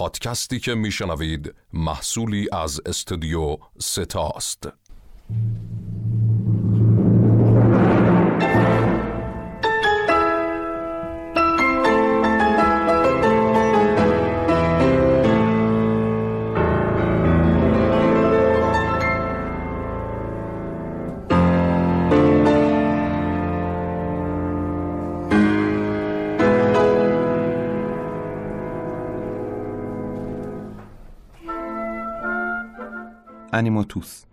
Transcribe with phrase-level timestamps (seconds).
[0.00, 4.68] پادکستی که میشنوید محصولی از استودیو ستاست
[33.60, 34.24] انیماتوس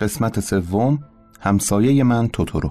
[0.00, 0.98] قسمت سوم
[1.40, 2.70] همسایه من توتورو.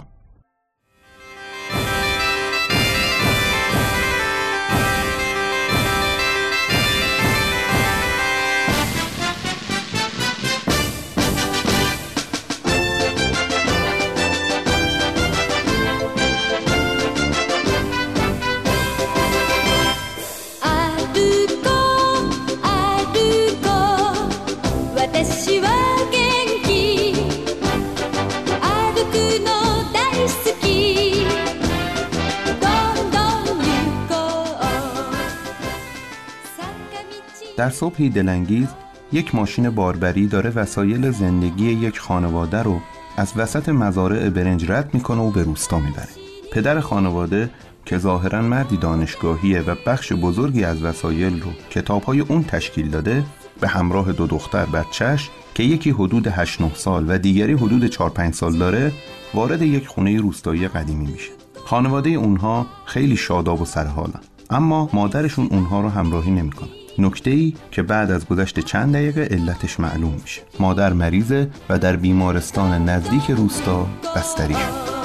[37.96, 38.68] صبحی دلانگیز
[39.12, 42.80] یک ماشین باربری داره وسایل زندگی یک خانواده رو
[43.18, 46.10] از وسط مزارع برنج رد می‌کنه و به روستا می‌بره.
[46.52, 47.50] پدر خانواده
[47.86, 53.24] که ظاهرا مردی دانشگاهیه و بخش بزرگی از وسایل رو کتابهای اون تشکیل داده
[53.62, 58.10] به همراه دو دختر بچهش که یکی حدود 8 9 سال و دیگری حدود 4
[58.10, 58.92] 5 سال داره
[59.34, 61.32] وارد یک خونه روستایی قدیمی میشه.
[61.66, 64.22] خانواده اونها خیلی شاداب و سرحالن.
[64.50, 66.85] اما مادرشون اونها رو همراهی نمی‌کنه.
[67.00, 70.42] نکته ای که بعد از گذشت چند دقیقه علتش معلوم میشه.
[70.60, 74.96] مادر مریضه و در بیمارستان نزدیک روستا بستری شد.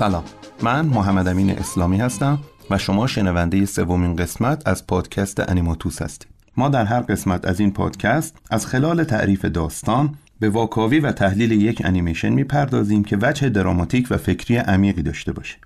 [0.00, 0.24] سلام.
[0.62, 2.38] من محمد امین اسلامی هستم
[2.70, 6.28] و شما شنونده سومین قسمت از پادکست انیماتوس هستید.
[6.56, 11.52] ما در هر قسمت از این پادکست از خلال تعریف داستان به واکاوی و تحلیل
[11.52, 15.56] یک انیمیشن می‌پردازیم که وجه دراماتیک و فکری عمیقی داشته باشه.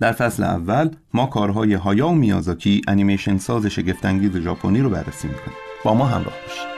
[0.00, 5.56] در فصل اول ما کارهای هایا و میازاکی انیمیشن ساز شگفتانگیز ژاپنی رو بررسی می‌کنیم.
[5.84, 6.73] با ما همراه باشید.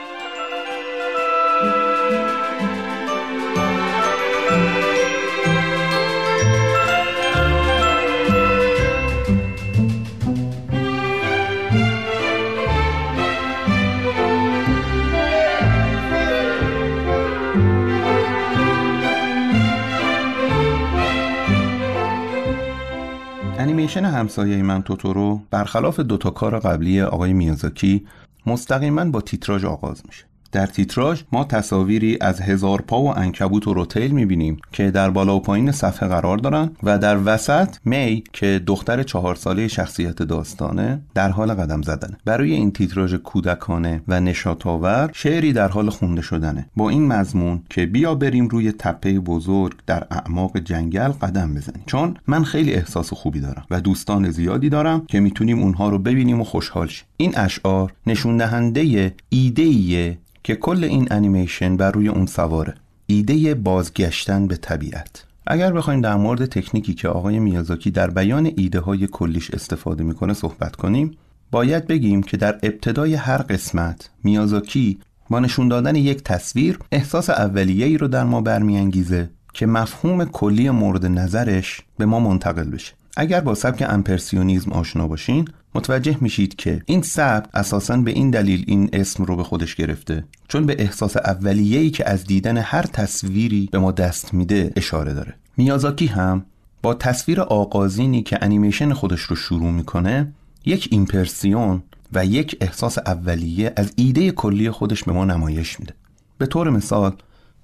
[23.87, 28.07] انیمیشن همسایه من توتورو برخلاف دوتا کار قبلی آقای میازاکی
[28.45, 30.25] مستقیما با تیتراژ آغاز میشه.
[30.51, 35.35] در تیتراژ ما تصاویری از هزار پا و انکبوت و روتیل می‌بینیم که در بالا
[35.35, 41.01] و پایین صفحه قرار دارن و در وسط می که دختر چهار ساله شخصیت داستانه
[41.13, 46.69] در حال قدم زدنه برای این تیتراژ کودکانه و نشاتاور شعری در حال خونده شدنه.
[46.75, 51.83] با این مضمون که بیا بریم روی تپه بزرگ در اعماق جنگل قدم بزنیم.
[51.85, 56.41] چون من خیلی احساس خوبی دارم و دوستان زیادی دارم که می‌تونیم اونها رو ببینیم
[56.41, 57.05] و خوشحال شیم.
[57.17, 62.73] این اشعار نشون دهنده ایده که کل این انیمیشن بر روی اون سواره
[63.05, 65.25] ایده بازگشتن به طبیعت.
[65.47, 70.33] اگر بخوایم در مورد تکنیکی که آقای میازاکی در بیان ایده های کلیش استفاده می‌کنه
[70.33, 71.17] صحبت کنیم
[71.51, 74.99] باید بگیم که در ابتدای هر قسمت میازاکی
[75.29, 81.05] با نشون دادن یک تصویر احساس اولیه‌ای رو در ما برمیانگیزه که مفهوم کلی مورد
[81.05, 82.93] نظرش به ما منتقل بشه.
[83.17, 85.47] اگر با سبک امپرسیونیزم آشنا باشین
[85.77, 90.23] متوجه میشید که این سبک اساسا به این دلیل این اسم رو به خودش گرفته.
[90.47, 95.33] چون به احساس اولیه‌ای که از دیدن هر تصویری به ما دست میده اشاره داره.
[95.57, 96.45] میازاکی هم
[96.81, 100.33] با تصویر آغازینی که انیمیشن خودش رو شروع می‌کنه
[100.65, 101.83] یک ایمپرسیون
[102.13, 105.93] و یک احساس اولیه از ایده کلی خودش به ما نمایش میده.
[106.37, 107.15] به طور مثال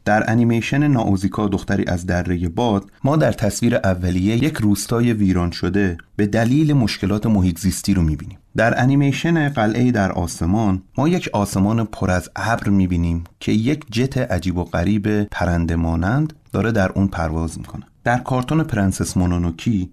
[0.05, 5.97] در انیمیشن ناوزیکا دختری از دره باد ما در تصویر اولیه یک روستای ویران شده
[6.15, 8.37] به دلیل مشکلات محیط زیستی رو می‌بینیم.
[8.55, 14.17] در انیمیشن قلعه در آسمان ما یک آسمان پر از ابر می‌بینیم که یک جت
[14.17, 17.83] عجیب و غریب پرنده مانند داره در اون پرواز می‌کنه.
[18.03, 19.89] در کارتون پرنسس مونونوکی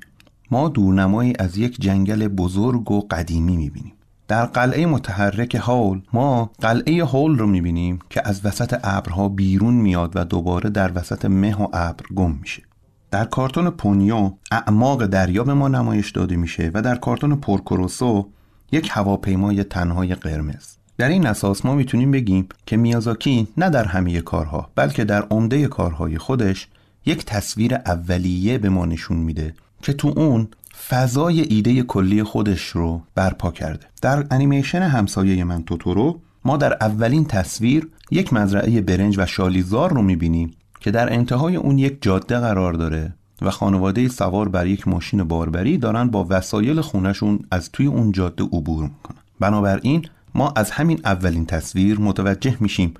[0.50, 3.92] ما دورنمایی از یک جنگل بزرگ و قدیمی می‌بینیم.
[4.30, 10.12] در قلعه متحرک هول ما قلعه هول رو می‌بینیم که از وسط ابرها بیرون میاد
[10.14, 12.62] و دوباره در وسط مه و ابر گم میشه.
[13.10, 18.28] در کارتون پونیو اعماق دریا به ما نمایش داده میشه و در کارتون پورکوروسو
[18.72, 20.76] یک هواپیمای تنهای قرمز.
[20.98, 25.66] در این اساس ما می‌تونیم بگیم که میازاکی نه در همه کارها بلکه در عمده
[25.66, 26.68] کارهای خودش
[27.06, 30.48] یک تصویر اولیه به ما نشون میده که تو اون
[30.88, 33.86] فضای ایده کلی خودش رو برپا کرده.
[34.02, 40.02] در انیمیشن همسایه من توتورو ما در اولین تصویر یک مزرعه برنج و شالیزار رو
[40.02, 40.50] می‌بینیم
[40.80, 45.78] که در انتهای اون یک جاده قرار داره و خانواده سوار بر یک ماشین باربری
[45.78, 49.18] دارن با وسایل خونشون از توی اون جاده عبور می‌کنن.
[49.40, 52.94] بنابراین ما از همین اولین تصویر متوجه میشیم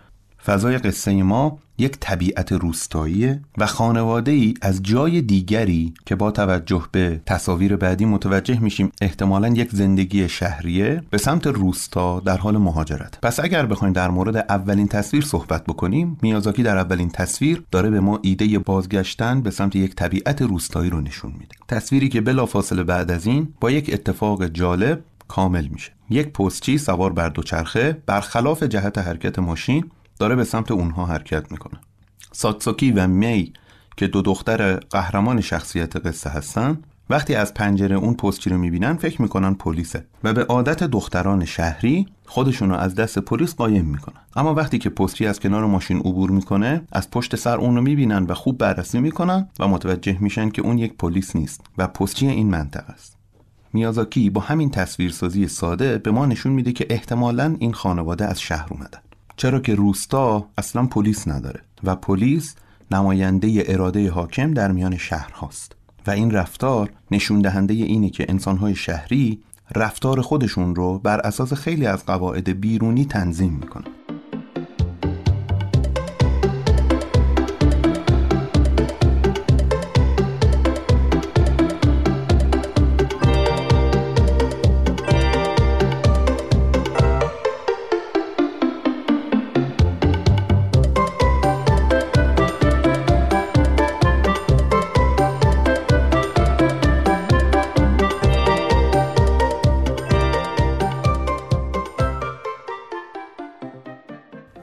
[0.46, 6.82] فضای قصه ما یک طبیعت روستایی و خانواده ای از جای دیگری که با توجه
[6.92, 13.18] به تصاویر بعدی متوجه میشیم احتمالا یک زندگی شهریه به سمت روستا در حال مهاجرت.
[13.22, 18.00] پس اگر بخوایم در مورد اولین تصویر صحبت بکنیم میازاکی در اولین تصویر داره به
[18.00, 21.56] ما ایده بازگشتن به سمت یک طبیعت روستایی رو نشون میده.
[21.68, 25.92] تصویری که بلافاصله بعد از این با یک اتفاق جالب کامل میشه.
[26.10, 29.84] یک پستچی سوار بر دوچرخه برخلاف جهت حرکت ماشین
[30.20, 31.80] داره به سمت اونها حرکت می‌کنه.
[32.32, 33.52] ساتسوکی و می
[33.96, 36.78] که دو دختر قهرمان شخصیت قصه هستن
[37.10, 42.06] وقتی از پنجره اون پستچی رو می‌بینن فکر می‌کنن پلیسه و به عادت دختران شهری
[42.26, 44.20] خودشون رو از دست پلیس قایم می‌کنن.
[44.36, 48.24] اما وقتی که پستچی از کنار ماشین عبور می‌کنه از پشت سر اون رو می‌بینن
[48.24, 52.50] و خوب بررسی می‌کنن و متوجه میشن که اون یک پلیس نیست و پستچی این
[52.50, 53.16] منطقه است.
[53.72, 58.66] میازاکی با همین تصویرسازی ساده به ما نشون میده که احتمالا این خانواده از شهر
[58.70, 59.00] اومدن
[59.40, 62.54] چرا که روستا اصلا پلیس نداره و پلیس
[62.90, 65.76] نماینده اراده حاکم در میان شهر هاست
[66.06, 69.42] و این رفتار نشون دهنده اینه که انسانهای شهری
[69.76, 73.99] رفتار خودشون رو بر اساس خیلی از قواعد بیرونی تنظیم می‌کنن.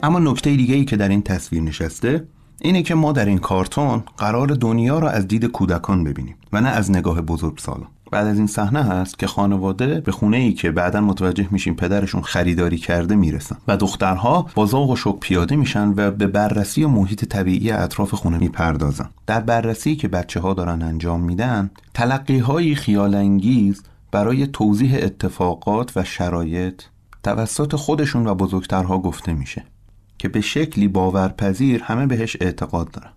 [0.08, 2.24] اما نکته دیگه ای که در این تصویر نشسته
[2.60, 6.68] اینه که ما در این کارتون قرار دنیا را از دید کودکان ببینیم و نه
[6.68, 7.88] از نگاه بزرگ سالان.
[8.10, 12.22] بعد از این صحنه هست که خانواده به خونه ای که بعدا متوجه میشیم پدرشون
[12.22, 17.24] خریداری کرده می‌رسن و دخترها با ذوق و شوق پیاده میشن و به بررسی محیط
[17.24, 19.10] طبیعی اطراف خونه می‌پردازن.
[19.26, 23.82] در بررسی که بچه ها دارن انجام میدن تلقی های خیال انگیز
[24.12, 26.82] برای توضیح اتفاقات و شرایط
[27.22, 29.64] توسط خودشون و بزرگترها گفته میشه.
[30.18, 33.10] که به شکلی باورپذیر همه بهش اعتقاد دارن.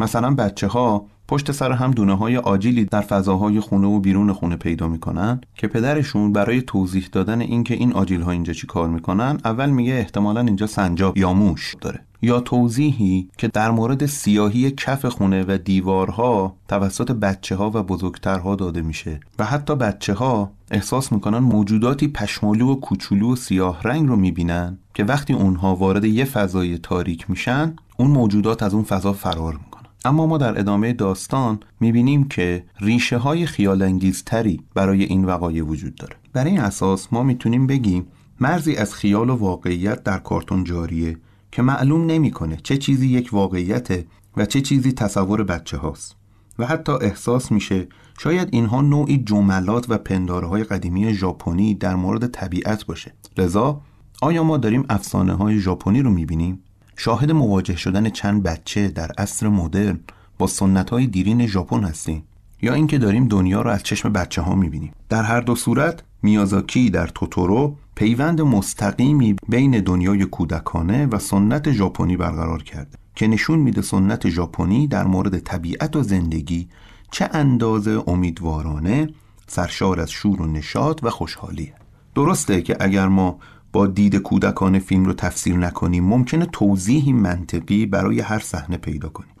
[0.00, 4.56] مثلا بچه ها پشت سر هم دونه های آجیلی در فضاهای خونه و بیرون خونه
[4.56, 9.38] پیدا می‌کنن که پدرشون برای توضیح دادن اینکه این آجیل ها اینجا چی کار می‌کنن
[9.44, 12.00] اول میگه احتمالا اینجا سنجاب یا موش داره.
[12.22, 18.54] یا توضیحی که در مورد سیاهی کف خونه و دیوارها توسط بچه ها و بزرگترها
[18.54, 24.08] داده میشه و حتی بچه ها احساس می‌کنن موجوداتی پشمالو و کوچولو و سیاه رنگ
[24.08, 29.12] رو می‌بینن که وقتی اونها وارد یه فضای تاریک میشن اون موجودات از اون فضا
[29.12, 29.75] فرار می‌کنن.
[30.06, 35.94] اما ما در ادامه داستان می‌بینیم که ریشه های خیال تری برای این وقایع وجود
[35.94, 36.16] داره.
[36.32, 38.06] برای این اساس ما می‌تونیم بگیم
[38.40, 41.16] مرزی از خیال و واقعیت در کارتون جاریه
[41.52, 46.16] که معلوم نمی‌کنه چه چیزی یک واقعیته و چه چیزی تصور بچه هاست.
[46.58, 52.26] و حتی احساس میشه شاید اینها نوعی جملات و پنداره های قدیمی ژاپنی در مورد
[52.26, 53.12] طبیعت باشه.
[53.38, 53.80] لذا
[54.22, 56.62] آیا ما داریم افسانه های ژاپنی رو می‌بینیم؟
[56.96, 60.00] شاهد مواجه شدن چند بچه در عصر مدرن
[60.38, 62.24] با سنت های دیرین ژاپن هستیم
[62.62, 64.92] یا اینکه داریم دنیا رو از چشم بچه ها می‌بینیم.
[65.08, 72.16] در هر دو صورت میازاکی در توتورو پیوند مستقیمی بین دنیای کودکانه و سنت ژاپنی
[72.16, 76.68] برقرار کرده که نشون میده سنت ژاپنی در مورد طبیعت و زندگی
[77.10, 79.08] چه اندازه امیدوارانه
[79.46, 81.74] سرشار از شور و نشاط و خوشحالیه.
[82.14, 83.38] درسته که اگر ما
[83.72, 86.04] با دید کودکان فیلم رو تفسیر نکنیم.
[86.04, 89.34] ممکنه توضیحی منطقی برای هر صحنه پیدا کنیم.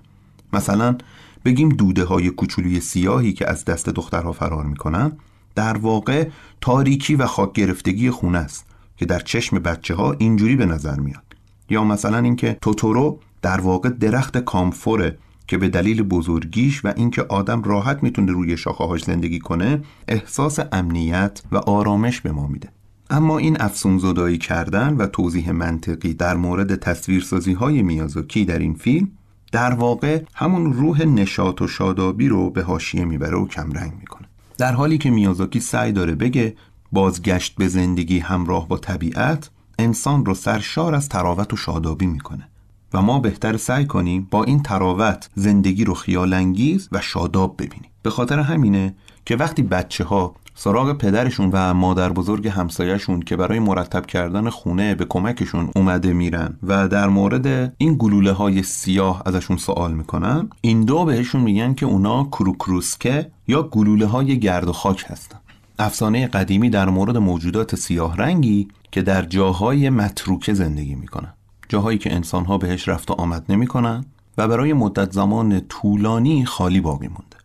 [0.52, 0.96] مثلا
[1.44, 5.12] بگیم دوده های کوچولوی سیاهی که از دست دخترها فرار می‌کنن
[5.54, 6.28] در واقع
[6.60, 8.66] تاریکی و خاک گرفتگی خونه است
[8.96, 11.22] که در چشم بچه ها اینجوری به نظر میاد.
[11.70, 15.18] یا مثلا اینکه توتورو در واقع درخت کامفوره
[15.48, 21.42] که به دلیل بزرگیش و اینکه آدم راحت می‌تونه روی شاخه‌هاش زندگی کنه احساس امنیت
[21.52, 22.68] و آرامش به ما میده.
[23.10, 28.74] اما این افسون زدایی کردن و توضیح منطقی در مورد تصویرسازی های میازاکی در این
[28.74, 29.08] فیلم
[29.52, 34.28] در واقع همون روح نشاط و شادابی رو به حاشیه می‌بره و کمرنگ می‌کنه.
[34.58, 36.56] در حالی که میازاکی سعی داره بگه
[36.92, 42.48] بازگشت به زندگی همراه با طبیعت انسان رو سرشار از تراوت و شادابی می‌کنه
[42.94, 47.90] و ما بهتر سعی کنیم با این تراوت زندگی رو خیالانگیز و شاداب ببینیم.
[48.02, 48.94] به خاطر همینه
[49.24, 54.94] که وقتی بچه ها سراغ پدرشون و مادر بزرگ همسایهشون که برای مرتب کردن خونه
[54.94, 60.84] به کمکشون اومده میرن و در مورد این گلوله های سیاه ازشون سوال می‌کنن این
[60.84, 65.38] دو بهشون میگن که اونا کروکروسکه یا گلوله های گرد و خاک هستن.
[65.78, 71.34] افسانه قدیمی در مورد موجودات سیاه رنگی که در جاهای متروکه زندگی می‌کنن.
[71.68, 74.04] جاهایی که انسانها بهش رفت و آمد نمی‌کنن
[74.38, 77.35] و برای مدت زمان طولانی خالی باقی مونده.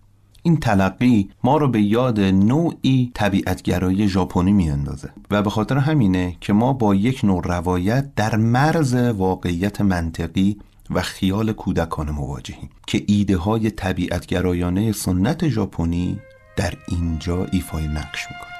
[0.43, 6.53] این تلقی ما رو به یاد نوعی طبیعتگرایی ژاپنی میاندازه و به خاطر همینه که
[6.53, 10.57] ما با یک نوع روایت در مرز واقعیت منطقی
[10.89, 16.19] و خیال کودکانه مواجهیم که ایده های طبیعتگرایانه سنت ژاپنی
[16.55, 18.50] در اینجا ایفای نقش می‌کنه.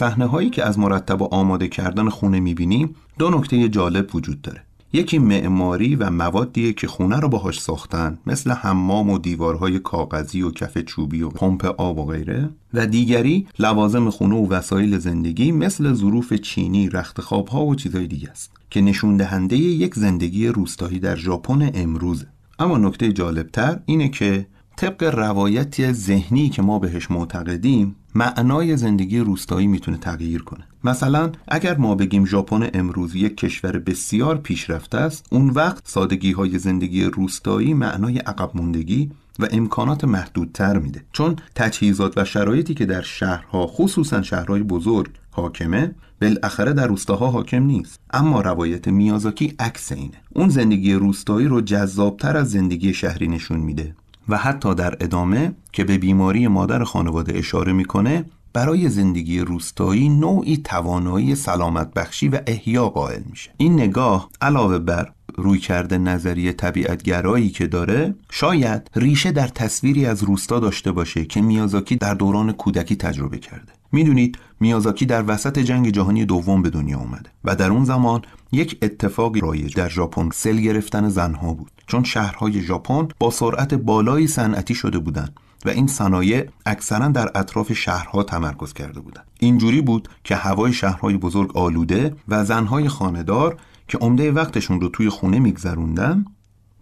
[0.00, 4.62] صحنه هایی که از مرتب و آماده کردن خونه می‌بینیم دو نکته جالب وجود داره.
[4.92, 10.50] یکی معماری و موادیه که خونه رو باهاش ساختن مثل حمام و دیوارهای کاغذی و
[10.50, 12.48] کف چوبی و پمپ آب و غیره.
[12.74, 18.30] و دیگری لوازم خونه و وسایل زندگی مثل ظروف چینی رخت ها و چیزهای دیگه
[18.30, 22.26] است که نشون دهنده یک زندگی روستایی در ژاپن امروزه.
[22.58, 29.66] اما نکته جالبتر اینه که طبق روایتی ذهنی که ما بهش معتقدیم معنای زندگی روستایی
[29.66, 30.64] می‌تونه تغییر کنه.
[30.84, 36.58] مثلا اگر ما بگیم ژاپن امروز یک کشور بسیار پیشرفته است اون وقت سادگی های
[36.58, 41.04] زندگی روستایی معنای عقب موندگی و امکانات محدودتر میده.
[41.12, 47.62] چون تجهیزات و شرایطی که در شهرها خصوصا شهرهای بزرگ حاکمه بالاخره در روستاها حاکم
[47.62, 48.00] نیست.
[48.10, 50.20] اما روایت میازاکی عکس اینه.
[50.34, 53.94] اون زندگی روستایی رو جذابتر از زندگی شهری نشون میده.
[54.28, 60.56] و حتی در ادامه که به بیماری مادر خانواده اشاره می‌کنه برای زندگی روستایی نوعی
[60.56, 63.50] توانایی سلامت بخشی و احیا قائل میشه.
[63.56, 70.22] این نگاه علاوه بر روی کرده نظریه طبیعتگرایی که داره شاید ریشه در تصویری از
[70.22, 73.72] روستا داشته باشه که میازاکی در دوران کودکی تجربه کرده.
[73.92, 78.78] می‌دونید میازاکی در وسط جنگ جهانی دوم به دنیا اومده و در اون زمان یک
[78.82, 81.70] اتفاقی رایج در ژاپن سل گرفتن زنها بود.
[81.86, 87.72] چون شهرهای ژاپن با سرعت بالایی صنعتی شده بودند و این صنایع اکثرا در اطراف
[87.72, 89.26] شهرها تمرکز کرده بودند.
[89.40, 93.56] اینجوری بود که هوای شهرهای بزرگ آلوده و زنهای خاندار
[93.88, 96.24] که عمده وقتشون رو توی خونه میگذروندن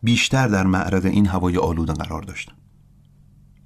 [0.03, 2.53] بیشتر در معرض این هوای آلوده قرار داشتن.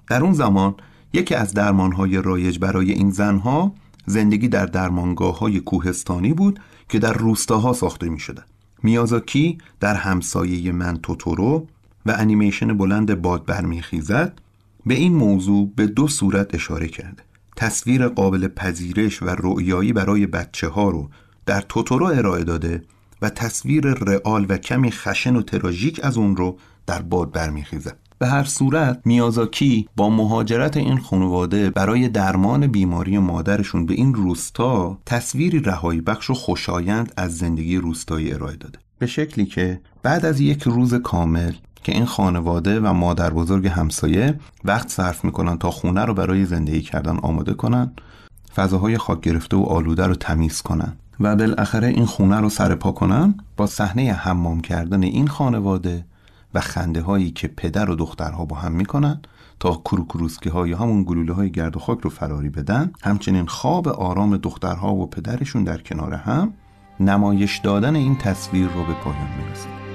[0.08, 0.74] در اون زمان
[1.12, 3.74] یکی از درمانهای رایج برای این زنها
[4.06, 8.42] زندگی در درمانگاه های کوهستانی بود که در روستاها ساخته می شده.
[8.82, 11.66] میازاکی در همسایه من توتورو
[12.06, 14.40] و انیمیشن بلند باد برمیخیزد
[14.86, 17.22] به این موضوع به دو صورت اشاره کرده
[17.56, 21.10] تصویر قابل پذیرش و رؤیایی برای بچه ها رو
[21.46, 22.82] در توتورو ارائه داده
[23.22, 28.28] و تصویر رئال و کمی خشن و تراژیک از اون رو در باد برمیخیزد به
[28.28, 35.60] هر صورت میازاکی با مهاجرت این خانواده برای درمان بیماری مادرشون به این روستا تصویری
[35.60, 38.78] رهایی بخش و خوشایند از زندگی روستایی ارائه داده.
[38.98, 41.52] به شکلی که بعد از یک روز کامل
[41.82, 46.80] که این خانواده و مادر بزرگ همسایه وقت صرف می‌کنن تا خونه رو برای زندگی
[46.80, 47.92] کردن آماده کنن
[48.54, 53.34] فضاهای خاک گرفته و آلوده رو تمیز کنن و بالاخره این خونه رو سرپا کنن
[53.56, 56.04] با صحنه حمام کردن این خانواده
[56.54, 59.22] و خنده هایی که پدر و دخترها با هم می‌کنن
[59.60, 64.36] تا کروکروسکی های همون گلوله های گرد و خاک رو فراری بدن همچنین خواب آرام
[64.36, 66.52] دخترها و پدرشون در کنار هم
[67.00, 69.91] نمایش دادن این تصویر رو به پایان می‌رسه.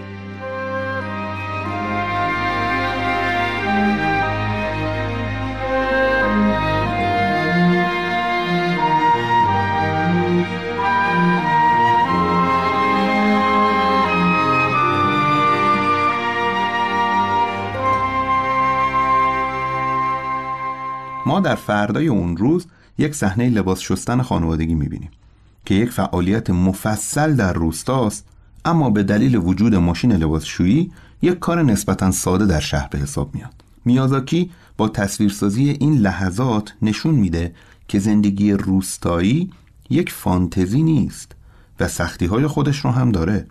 [21.39, 22.65] در فردای اون روز
[22.97, 25.09] یک صحنه لباس شستن خانوادگی می‌بینیم
[25.65, 28.25] که یک فعالیت مفصل در روستاست
[28.65, 30.91] اما به دلیل وجود ماشین لباسشویی
[31.21, 33.53] یک کار نسبتا ساده در شهر به حساب میاد.
[33.85, 37.55] میازاکی با تصویرسازی این لحظات نشون میده
[37.87, 39.51] که زندگی روستایی
[39.89, 41.31] یک فانتزی نیست
[41.79, 43.47] و سختی های خودش رو هم داره.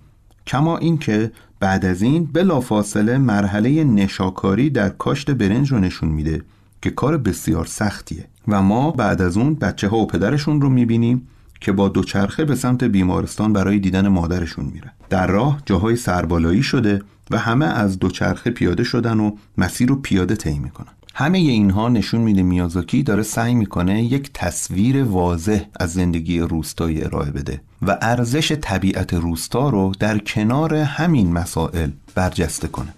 [0.46, 6.42] کما اینکه بعد از این بلافاصله مرحله نشاکاری در کاشت برنج رو نشون میده
[6.82, 8.24] که کار بسیار سختیه.
[8.48, 11.28] و ما بعد از اون بچه ها و پدرشون رو می‌بینیم
[11.60, 17.02] که با دوچرخه به سمت بیمارستان برای دیدن مادرشون میره در راه جاهای سربالایی شده
[17.30, 20.92] و همه از دوچرخه پیاده شدن و مسیر رو پیاده طی می‌کنن.
[21.14, 27.30] همه اینها نشون میده میازاکی داره سعی می‌کنه یک تصویر واضح از زندگی روستایی ارائه
[27.30, 32.94] بده و ارزش طبیعت روستا رو در کنار همین مسائل برجسته کنه.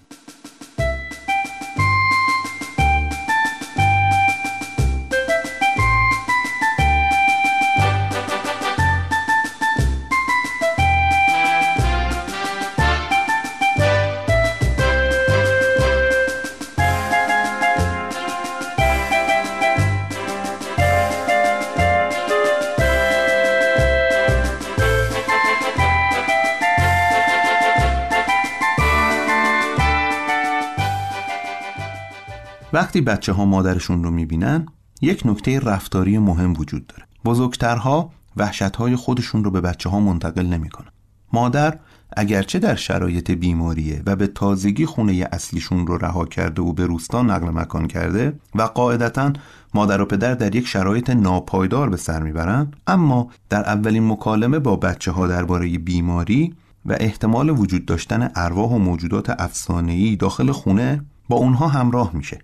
[32.89, 34.65] وقتی بچه ها مادرشون رو می‌بینن
[35.01, 37.03] یک نکته رفتاری مهم وجود داره.
[37.25, 40.87] بزرگترها وحشت های خودشون رو به بچه ها منتقل نمی‌کنن.
[41.33, 41.79] مادر
[42.17, 47.21] اگرچه در شرایط بیماریه و به تازگی خونه اصلیشون رو رها کرده و به روستا
[47.21, 49.33] نقل مکان کرده و قاعدتا
[49.73, 54.75] مادر و پدر در یک شرایط ناپایدار به سر می‌برن اما در اولین مکالمه با
[54.75, 56.55] بچه ها درباره بیماری
[56.85, 62.39] و احتمال وجود داشتن ارواح و موجودات افسانه‌ای داخل خونه با اونها همراه میشه.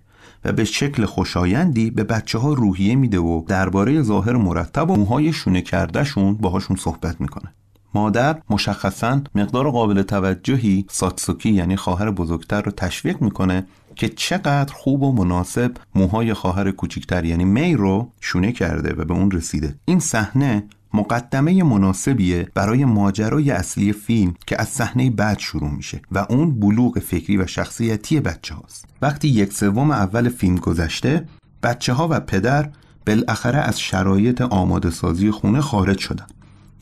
[0.46, 5.32] و به شکل خوشایندی به بچه ها روحیه میده و درباره ظاهر مرتب و موهای
[5.32, 7.54] شونه کردهشون باهاشون صحبت می‌کنه.
[7.94, 15.02] مادر مشخصا مقدار قابل توجهی ساتسوکی یعنی خواهر بزرگتر رو تشویق می‌کنه که چقدر خوب
[15.02, 19.74] و مناسب موهای خواهر کوچکتر یعنی می رو شونه کرده و به اون رسیده.
[19.84, 26.26] این صحنه مقدمه مناسبیه برای ماجرای اصلی فیلم که از صحنه بعد شروع میشه و
[26.30, 31.28] اون بلوغ فکری و شخصیتی بچه هاست وقتی یک سوم اول فیلم گذشته
[31.62, 32.70] بچه ها و پدر
[33.06, 36.26] بالاخره از شرایط آماده سازی خونه خارج شدن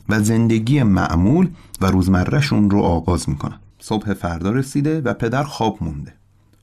[0.09, 1.49] و زندگی معمول
[1.81, 3.59] و روزمرهشون رو آغاز می‌کنن.
[3.79, 6.13] صبح فردا رسیده و پدر خواب مونده.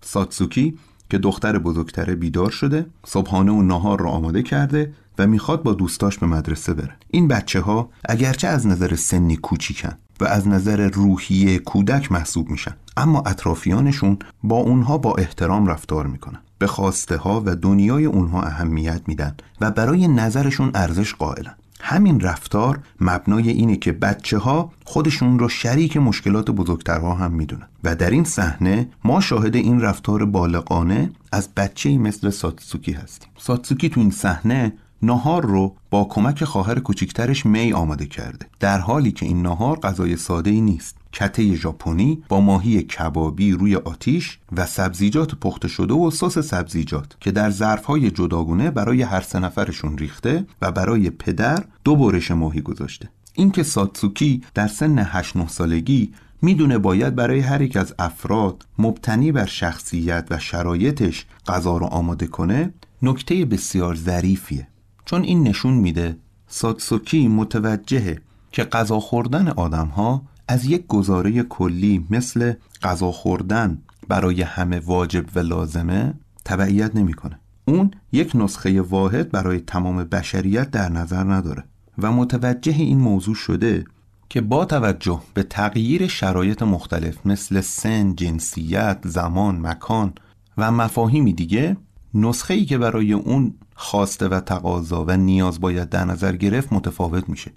[0.00, 0.78] ساتسوکی
[1.10, 6.18] که دختر بزرگتره بیدار شده صبحانه و نهار رو آماده کرده و می‌خواد با دوستاش
[6.18, 6.96] به مدرسه بره.
[7.10, 12.76] این بچه ها اگرچه از نظر سنی کوچیکن و از نظر روحی کودک محسوب میشن
[12.96, 16.38] اما اطرافیانشون با اونها با احترام رفتار می‌کنن.
[16.58, 21.54] به خواسته ها و دنیای اونها اهمیت میدن و برای نظرشون ارزش قائلن.
[21.80, 27.68] همین رفتار مبنای اینه که بچه ها خودشون رو شریک مشکلات بزرگترها هم می‌دونن.
[27.84, 33.28] و در این صحنه ما شاهد این رفتار بالغانه از بچه مثل ساتسوکی هستیم.
[33.38, 34.72] ساتسوکی تو این صحنه
[35.02, 38.46] نهار رو با کمک خواهر کوچیکترش می آماده کرده.
[38.60, 40.96] در حالی که این نهار غذای ساده ای نیست.
[41.12, 47.30] کته ژاپنی با ماهی کبابی روی آتیش و سبزیجات پخته شده و سس سبزیجات که
[47.30, 53.08] در ظرفهای جداگونه برای هر سه نفرشون ریخته و برای پدر دو برش ماهی گذاشته.
[53.34, 56.12] اینکه ساتسوکی در سن 8 9 سالگی
[56.42, 62.26] می‌دونه باید برای هر یک از افراد مبتنی بر شخصیت و شرایطش غذا رو آماده
[62.26, 64.68] کنه نکته بسیار ظریفیه.
[65.12, 66.16] چون این نشون میده
[66.48, 68.18] ساتسوکی متوجهه
[68.52, 75.24] که غذا خوردن آدم ها از یک گزاره کلی مثل غذا خوردن برای همه واجب
[75.34, 77.38] و لازمه تبعیت نمی‌کنه.
[77.64, 81.64] اون یک نسخه واحد برای تمام بشریت در نظر نداره
[81.98, 83.84] و متوجه این موضوع شده
[84.28, 90.12] که با توجه به تغییر شرایط مختلف مثل سن، جنسیت، زمان، مکان
[90.58, 91.76] و مفاهیمی دیگه
[92.14, 97.28] نسخه ای که برای اون خواسته و تقاضا و نیاز باید در نظر گرفت متفاوت
[97.28, 97.50] میشه.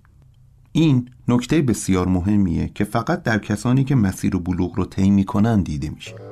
[0.72, 5.62] این نکته بسیار مهمیه که فقط در کسانی که مسیر و بلوغ رو طی می‌کنن
[5.62, 6.25] دیده میشه.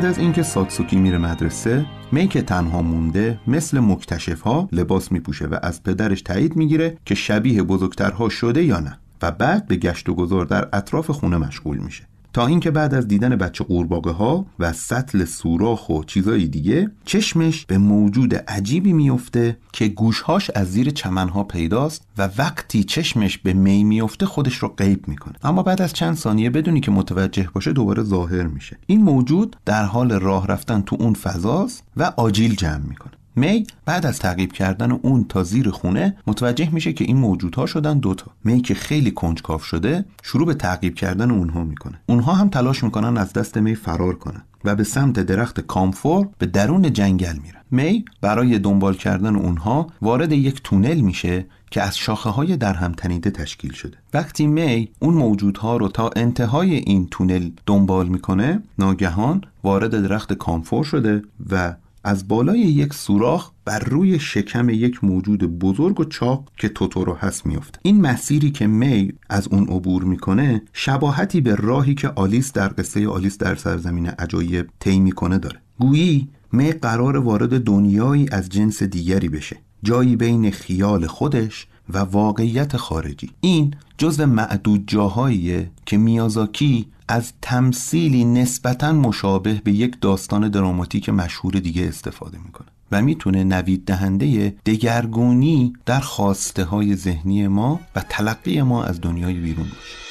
[0.00, 5.46] بعد از اینکه ساتسوکی میره مدرسه می که تنها مونده مثل مکتشف ها لباس میپوشه
[5.46, 10.08] و از پدرش تایید می‌گیره که شبیه بزرگترها شده یا نه و بعد به گشت
[10.08, 12.09] و گذار در اطراف خونه مشغول میشه.
[12.32, 17.66] تا اینکه بعد از دیدن بچه قورباغه ها و سطل سوراخ و چیزای دیگه چشمش
[17.66, 23.84] به موجود عجیبی میفته که گوشهاش از زیر چمنها پیداست و وقتی چشمش به می
[23.84, 25.34] میفته خودش رو غیب می‌کنه.
[25.42, 28.78] اما بعد از چند ثانیه بدونی که متوجه باشه دوباره ظاهر میشه.
[28.86, 33.19] این موجود در حال راه رفتن تو اون فضاست و آجیل جمع می‌کنه.
[33.36, 37.98] می بعد از تعقیب کردن اون تا زیر خونه متوجه میشه که این موجودها شدن
[37.98, 42.00] دوتا می که خیلی کنجکاف شده شروع به تعقیب کردن اونها می‌کنه.
[42.06, 46.46] اونها هم تلاش می‌کنن از دست می فرار کنن و به سمت درخت کامفور به
[46.46, 47.60] درون جنگل میرن.
[47.70, 52.92] می برای دنبال کردن اونها وارد یک تونل میشه که از شاخه های در هم
[52.92, 53.96] تنیده تشکیل شده.
[54.14, 60.84] وقتی می اون موجودها رو تا انتهای این تونل دنبال می‌کنه ناگهان وارد درخت کامفور
[60.84, 66.68] شده و از بالای یک سوراخ بر روی شکم یک موجود بزرگ و چاق که
[66.68, 72.08] توتورو هست میفته این مسیری که می از اون عبور می‌کنه شباهتی به راهی که
[72.08, 75.60] آلیس در قصه آلیس در سرزمین عجایب طی می‌کنه داره.
[75.78, 82.76] گویی می قرار وارد دنیایی از جنس دیگری بشه جایی بین خیال خودش و واقعیت
[82.76, 83.30] خارجی.
[83.40, 91.52] این جزء معدود جاهاییه که میازاکی از تمثیلی نسبتا مشابه به یک داستان دراماتیک مشهور
[91.52, 98.62] دیگه استفاده می‌کنه و می‌تونه نوید دهنده دگرگونی در خواسته های ذهنی ما و تلقی
[98.62, 100.09] ما از دنیای بیرون باشه.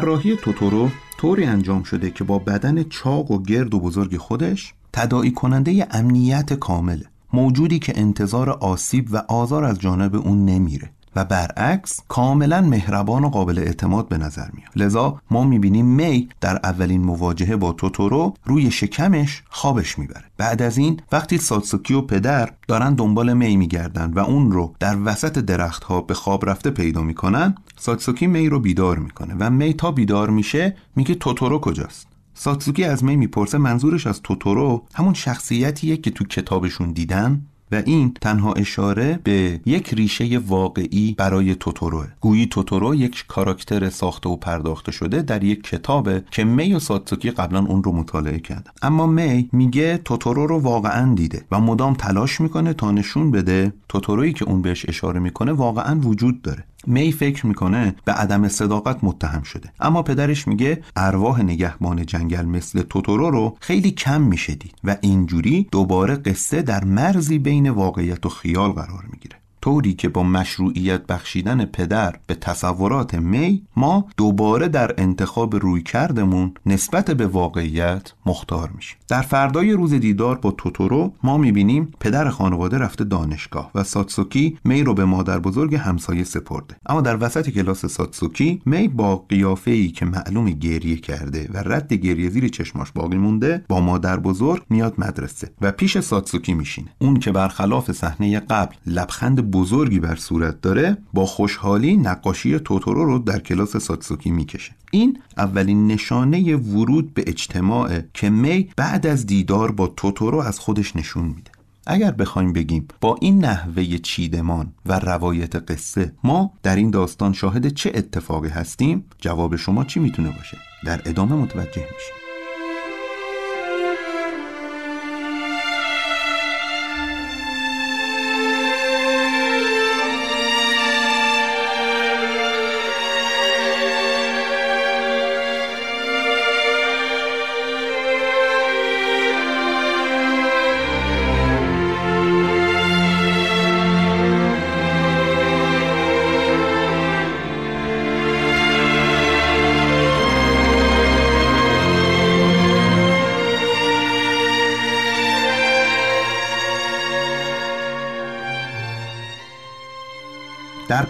[0.00, 5.30] طراحی توتورو طوری انجام شده که با بدن چاق و گرد و بزرگ خودش تداعی
[5.30, 10.90] کننده امنیت کامله موجودی که انتظار آسیب و آزار از جانب اون نمیره.
[11.16, 14.70] و برعکس کاملا مهربان و قابل اعتماد به نظر میاد.
[14.76, 20.24] لذا ما می‌بینیم می در اولین مواجهه با توتورو روی شکمش خوابش می‌بره.
[20.36, 24.96] بعد از این وقتی ساتسوکی و پدر دارن دنبال می میگردن و اون رو در
[25.04, 29.90] وسط درختها به خواب رفته پیدا می‌کنن ساتسوکی می رو بیدار می‌کنه و می تا
[29.90, 36.10] بیدار میشه میگه توتورو کجاست؟ ساتسوکی از می می‌پرسه منظورش از توتورو همون شخصیتیه که
[36.10, 42.94] تو کتابشون دیدن؟ و این تنها اشاره به یک ریشه واقعی برای توتوروه گویی توتورو
[42.94, 47.82] یک کاراکتر ساخته و پرداخته شده در یک کتابه که می و ساتسوکی قبلا اون
[47.82, 52.90] رو مطالعه کرد اما می میگه توتورو رو واقعا دیده و مدام تلاش می‌کنه تا
[52.90, 56.64] نشون بده توتورویی که اون بهش اشاره می‌کنه واقعا وجود داره.
[56.86, 59.72] می فکر می‌کنه به عدم صداقت متهم شده.
[59.80, 65.68] اما پدرش میگه ارواح نگهبان جنگل مثل توتورو رو خیلی کم میشه دید و اینجوری
[65.70, 69.36] دوباره قصه در مرزی بین واقعیت و خیال قرار می‌گیره.
[69.66, 76.54] طوری که با مشروعیت بخشیدن پدر به تصورات می ما دوباره در انتخاب روی کردمون
[76.66, 78.98] نسبت به واقعیت مختار میشیم.
[79.08, 84.82] در فردای روز دیدار با توتورو ما می‌بینیم پدر خانواده رفته دانشگاه و ساتسوکی می
[84.82, 86.76] رو به مادر بزرگ همسایه سپرده.
[86.86, 91.92] اما در وسط کلاس ساتسوکی می با قیافه ای که معلوم گریه کرده و رد
[91.92, 96.88] گریه زیر چشماش باقی مونده با مادر بزرگ میاد مدرسه و پیش ساتسوکی میشینه.
[96.98, 103.18] اون که برخلاف صحنه قبل لبخند بزرگی بر صورت داره با خوشحالی نقاشی توتورو رو
[103.18, 104.72] در کلاس ساتسوکی می‌کشه.
[104.90, 110.96] این اولین نشانه ورود به اجتماع که می بعد از دیدار با توتورو از خودش
[110.96, 111.50] نشون میده.
[111.86, 117.68] اگر بخوایم بگیم با این نحوه چیدمان و روایت قصه ما در این داستان شاهد
[117.68, 122.25] چه اتفاقی هستیم جواب شما چی می‌تونه باشه؟ در ادامه متوجه میشیم.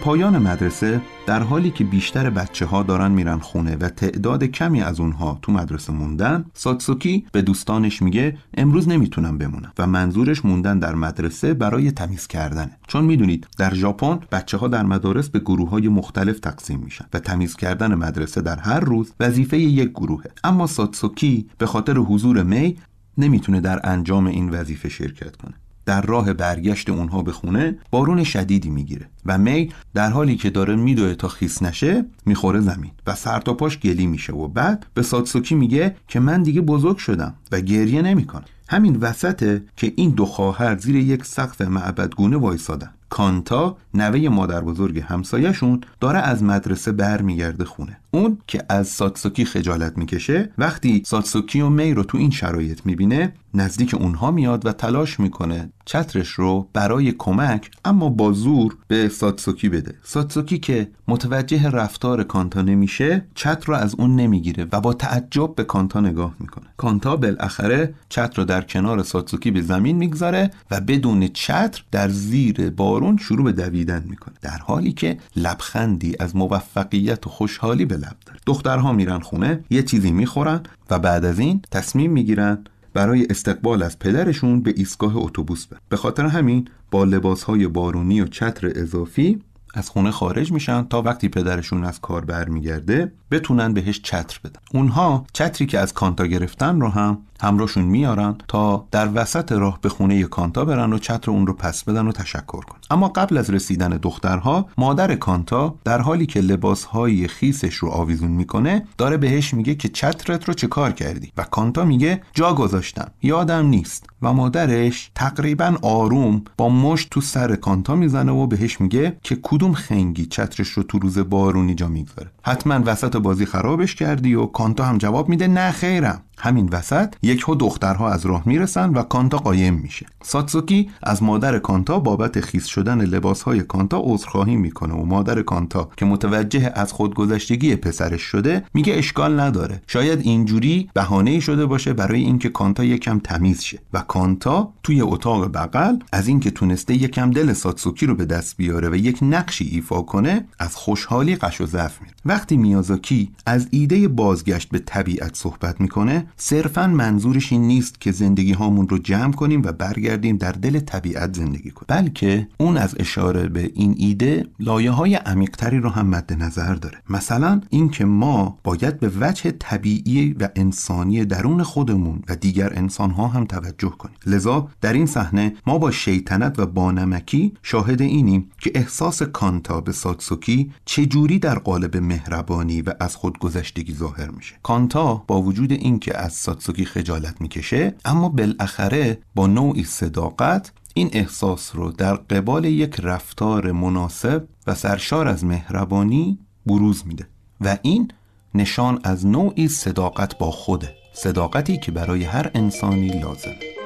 [0.07, 4.99] پایان مدرسه در حالی که بیشتر بچه ها دارن میرن خونه و تعداد کمی از
[4.99, 9.71] اونها تو مدرسه موندن ساتسوکی به دوستانش میگه امروز نمی‌تونم بمونم.
[9.77, 12.71] و منظورش موندن در مدرسه برای تمیز کردنه.
[12.87, 17.19] چون می‌دونید در ژاپن بچه ها در مدارس به گروه های مختلف تقسیم میشن و
[17.19, 20.25] تمیز کردن مدرسه در هر روز وظیفه یک گروهه.
[20.43, 22.77] اما ساتسوکی به خاطر حضور می
[23.17, 25.53] نمی‌تونه در انجام این وظیفه شرکت کنه.
[25.87, 30.75] در راه برگشت اونها به خونه بارون شدیدی می‌گیره و می در حالی که داره
[30.75, 35.01] میدوه تا خیس نشه می‌خوره زمین و سر تا پاش گلی میشه و بعد به
[35.01, 38.45] ساتسوکی میگه که من دیگه بزرگ شدم و گریه نمی‌کنم.
[38.69, 42.89] همین وسطه که این دو خواهر زیر یک سقف معبدگونه وایسادن.
[43.09, 47.97] کانتا نوه مادر بزرگ همسایهشون داره از مدرسه برمیگرده خونه.
[48.11, 53.33] اون که از ساتسوکی خجالت می‌کشه وقتی ساتسوکی و می رو تو این شرایط می‌بینه
[53.53, 59.69] نزدیک اونها میاد و تلاش می‌کنه چترش رو برای کمک اما با زور به ساتسوکی
[59.69, 59.95] بده.
[60.03, 65.63] ساتسوکی که متوجه رفتار کانتا نمیشه چتر رو از اون نمی‌گیره و با تعجب به
[65.63, 66.65] کانتا نگاه می‌کنه.
[66.77, 72.69] کانتا بالاخره چتر رو در کنار ساتسوکی به زمین می‌گذاره و بدون چتر در زیر
[72.69, 74.35] بارون شروع به دویدن می‌کنه.
[74.41, 79.83] در حالی که لبخندی از موفقیت و خوشحالی به لب داره دخترها میرن خونه یه
[79.83, 85.65] چیزی می‌خورن و بعد از این تصمیم می‌گیرن برای استقبال از پدرشون به ایستگاه اتوبوس
[85.65, 85.79] برن.
[85.89, 89.41] به خاطر همین با لباسهای بارونی و چتر اضافی
[89.73, 94.59] از خونه خارج میشن تا وقتی پدرشون از کار برمیگرده بتونن بهش چتر بدن.
[94.73, 99.89] اونها چتری که از کانتا گرفتن رو هم همراهشون میارن تا در وسط راه به
[99.89, 103.49] خونه کانتا برن و چتر اون رو پس بدن و تشکر کن اما قبل از
[103.49, 109.75] رسیدن دخترها مادر کانتا در حالی که لباسهای خیسش رو آویزون می‌کنه داره بهش میگه
[109.75, 114.09] که چترت رو چه کار کردی؟ و کانتا میگه جا گذاشتم یادم نیست.
[114.21, 119.73] و مادرش تقریبا آروم با مشت تو سر کانتا می‌زنه و بهش میگه که کدوم
[119.73, 122.31] خنگی چترش رو تو روز بارونی جا می‌گذاره.
[122.43, 126.23] حتما وسط بازی خرابش کردی و کانتا هم جواب میده نه خیرم.
[126.37, 130.05] همین وسط یک هو دخترها از راه می‌رسن و کانتا قایم میشه.
[130.23, 136.05] ساتسوکی از مادر کانتا بابت خیس شدن لباسهای کانتا عذرخواهی می‌کنه و مادر کانتا که
[136.05, 139.81] متوجه از خودگذشتگی پسرش شده میگه اشکال نداره.
[139.87, 145.51] شاید اینجوری بهانه شده باشه برای اینکه کانتا یکم تمیز شه و کانتا توی اتاق
[145.53, 150.01] بغل از اینکه تونسته یکم دل ساتسوکی رو به دست بیاره و یک نقشی ایفا
[150.01, 152.13] کنه از خوشحالی قش و ضعف میره.
[152.25, 158.53] وقتی میازاکی از ایده بازگشت به طبیعت صحبت می‌کنه صرفا منظورش این نیست که زندگی
[158.53, 162.01] هامون رو جمع کنیم و برگردیم در دل طبیعت زندگی کنیم.
[162.01, 166.97] بلکه اون از اشاره به این ایده لایه های عمیقتری رو هم مد نظر داره.
[167.09, 173.27] مثلا اینکه ما باید به وجه طبیعی و انسانی درون خودمون و دیگر انسان ها
[173.27, 174.15] هم توجه کنیم.
[174.25, 179.91] لذا در این صحنه ما با شیطنت و بانمکی شاهد اینیم که احساس کانتا به
[179.91, 184.55] ساتسوکی چجوری در قالب مهربانی و از خودگذشتگی ظاهر میشه.
[184.63, 191.75] کانتا با وجود اینکه از ساتسوکی خجالت می‌کشه اما بالاخره با نوعی صداقت این احساس
[191.75, 197.27] رو در قبال یک رفتار مناسب و سرشار از مهربانی بروز میده
[197.61, 198.11] و این
[198.55, 203.76] نشان از نوعی صداقت با خوده صداقتی که برای هر انسانی لازمه.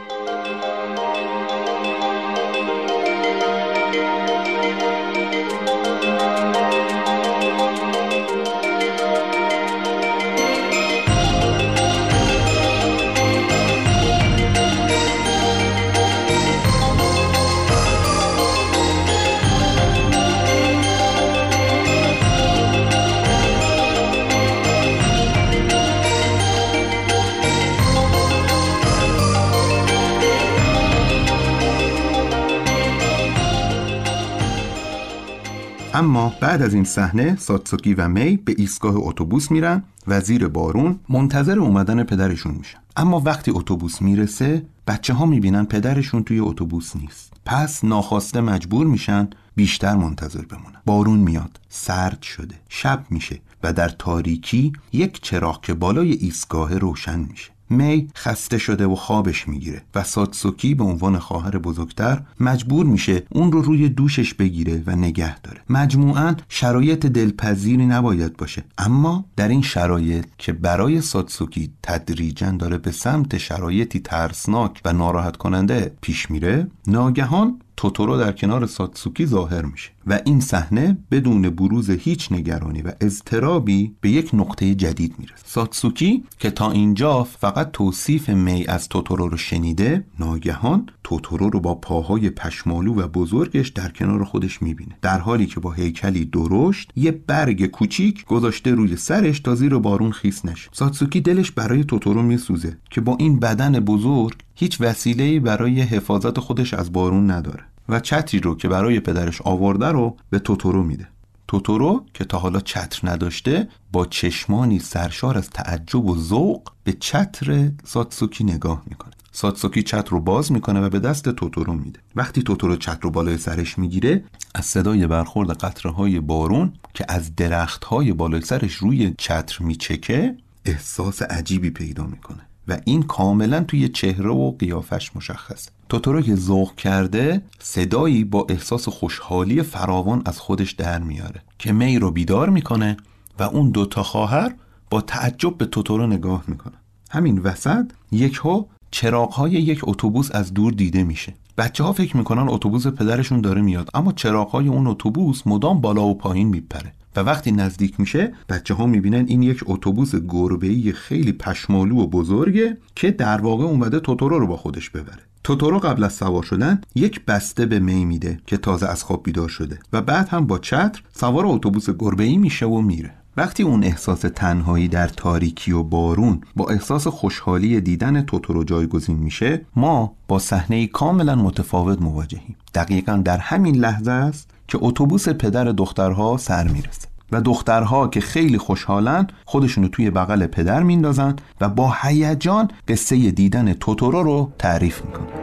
[36.01, 40.99] اما بعد از این صحنه ساتسوکی و می به ایستگاه اتوبوس میرن و زیر بارون
[41.09, 42.77] منتظر اومدن پدرشون میشن.
[42.95, 47.33] اما وقتی اتوبوس می‌رسه بچه ها می‌بینن پدرشون توی اتوبوس نیست.
[47.45, 50.81] پس ناخواسته مجبور میشن بیشتر منتظر بمونن.
[50.85, 51.59] بارون میاد.
[51.69, 52.55] سرد شده.
[52.69, 57.51] شب میشه و در تاریکی یک چراغ که بالای ایستگاه روشن میشه.
[57.71, 63.51] می خسته شده و خوابش می‌گیره و ساتسوکی به عنوان خواهر بزرگتر مجبور میشه اون
[63.51, 65.61] رو روی دوشش بگیره و نگه داره.
[65.69, 68.63] مجموعا شرایط دلپذیری نباید باشه.
[68.77, 75.37] اما در این شرایط که برای ساتسوکی تدریجا داره به سمت شرایطی ترسناک و ناراحت
[75.37, 81.89] کننده پیش میره ناگهان توتورو در کنار ساتسوکی ظاهر میشه و این صحنه بدون بروز
[81.89, 85.43] هیچ نگرانی و اضطرابی به یک نقطه جدید می‌رسه.
[85.45, 91.75] ساتسوکی که تا اینجا فقط توصیف می از توتورو رو شنیده ناگهان توتورو رو با
[91.75, 94.97] پاهای پشمالو و بزرگش در کنار خودش می‌بینه.
[95.01, 100.11] در حالی که با هیکلی درشت یه برگ کوچیک گذاشته روی سرش تا زیر بارون
[100.11, 100.69] خیس نشه.
[100.73, 106.73] ساتسوکی دلش برای توتورو میسوزه که با این بدن بزرگ هیچ وسیله‌ای برای حفاظت خودش
[106.73, 111.07] از بارون نداره و چتری رو که برای پدرش آورده رو به توتورو میده.
[111.47, 117.71] توتورو که تا حالا چتر نداشته با چشمانی سرشار از تعجب و ذوق به چتر
[117.83, 119.11] ساتسوکی نگاه می‌کنه.
[119.31, 121.99] ساتسوکی چتر رو باز می‌کنه و به دست توتورو میده.
[122.15, 124.23] وقتی توتورو چتر رو بالای سرش می‌گیره
[124.55, 130.35] از صدای برخورد قطره های بارون که از درخت های بالای سرش روی چتر میچکه
[130.65, 132.50] احساس عجیبی پیدا می‌کنه.
[132.67, 135.69] و این کاملا توی چهره و قیافش مشخص.
[135.89, 141.99] توتورو که ذوق کرده صدایی با احساس خوشحالی فراوان از خودش در میاره که می
[141.99, 142.97] رو بیدار می‌کنه
[143.39, 144.53] و اون دوتا خواهر
[144.89, 146.73] با تعجب به توتورو نگاه می‌کنه
[147.11, 151.33] همین وسط یک ها چراغ های یک اتوبوس از دور دیده میشه.
[151.57, 156.03] بچه ها فکر می‌کنن اتوبوس پدرشون داره میاد اما چراغ های اون اتوبوس مدام بالا
[156.03, 156.93] و پایین میپره.
[157.15, 162.77] و وقتی نزدیک میشه بچه ها می‌بینن این یک اتوبوس گربه‌ای خیلی پشمالو و بزرگه
[162.95, 165.19] که در واقع اومده توتورو رو با خودش ببره.
[165.43, 169.49] توتورو قبل از سوار شدن یک بسته به می میده که تازه از خواب بیدار
[169.49, 173.13] شده و بعد هم با چتر سوار اتوبوس گربه‌ای میشه و میره.
[173.37, 179.65] وقتی اون احساس تنهایی در تاریکی و بارون با احساس خوشحالی دیدن توتورو جایگزین میشه
[179.75, 182.55] ما با صحنه کاملا متفاوت مواجهیم.
[182.73, 188.57] دقیقا در همین لحظه است که اتوبوس پدر دخترها سر می‌رسه و دخترها که خیلی
[188.57, 195.40] خوشحالن خودشونو توی بغل پدر میندازن و با هیجان قصه دیدن توتورو رو تعریف می‌کنن.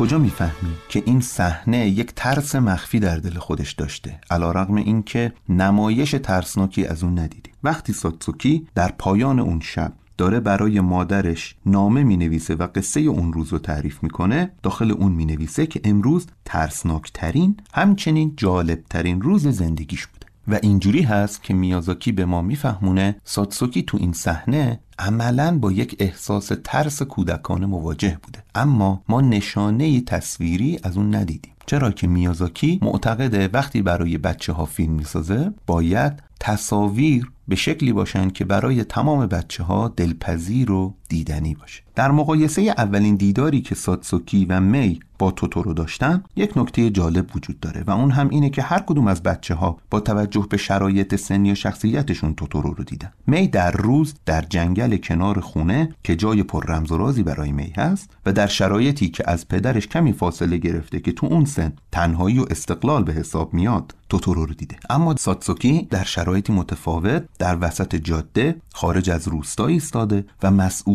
[0.00, 5.02] کجا می‌فهمیم که این صحنه یک ترس مخفی در دل خودش داشته؟ علا رقم این
[5.02, 11.54] که نمایش ترسناکی از اون ندیدیم وقتی ساتسوکی در پایان اون شب داره برای مادرش
[11.66, 15.80] نامه می نویسه و قصه اون روز رو تعریف می‌کنه داخل اون می نویسه که
[15.84, 20.29] امروز ترسناکترین همچنین جالبترین روز زندگیش بوده.
[20.48, 25.96] و اینجوری هست که میازاکی به ما میفهمونه ساتسوکی تو این صحنه عملا با یک
[25.98, 28.42] احساس ترس کودکانه مواجه بوده.
[28.54, 31.52] اما ما نشانه تصویری از اون ندیدیم.
[31.66, 38.30] چرا که میازاکی معتقده وقتی برای بچه ها فیلم می‌سازه باید تصاویر به شکلی باشن
[38.30, 41.82] که برای تمام بچه ها دلپذیر و دیدنی باشه.
[41.94, 47.60] در مقایسه اولین دیداری که ساتسوکی و می با توتورو داشتن یک نکته جالب وجود
[47.60, 51.14] داره و اون هم اینه که هر کدوم از بچه ها با توجه به شرایط
[51.14, 53.12] سنی و شخصیتشون توتورو رو دیدن.
[53.26, 57.72] می در روز در جنگل کنار خونه که جای پر رمز و رازی برای می
[57.76, 62.38] هست و در شرایطی که از پدرش کمی فاصله گرفته که تو اون سن تنهایی
[62.38, 64.76] و استقلال به حساب میاد توتورو رو دیده.
[64.90, 70.50] اما ساتسوکی در شرایطی متفاوت در وسط جاده خارج از روستا ایستاده و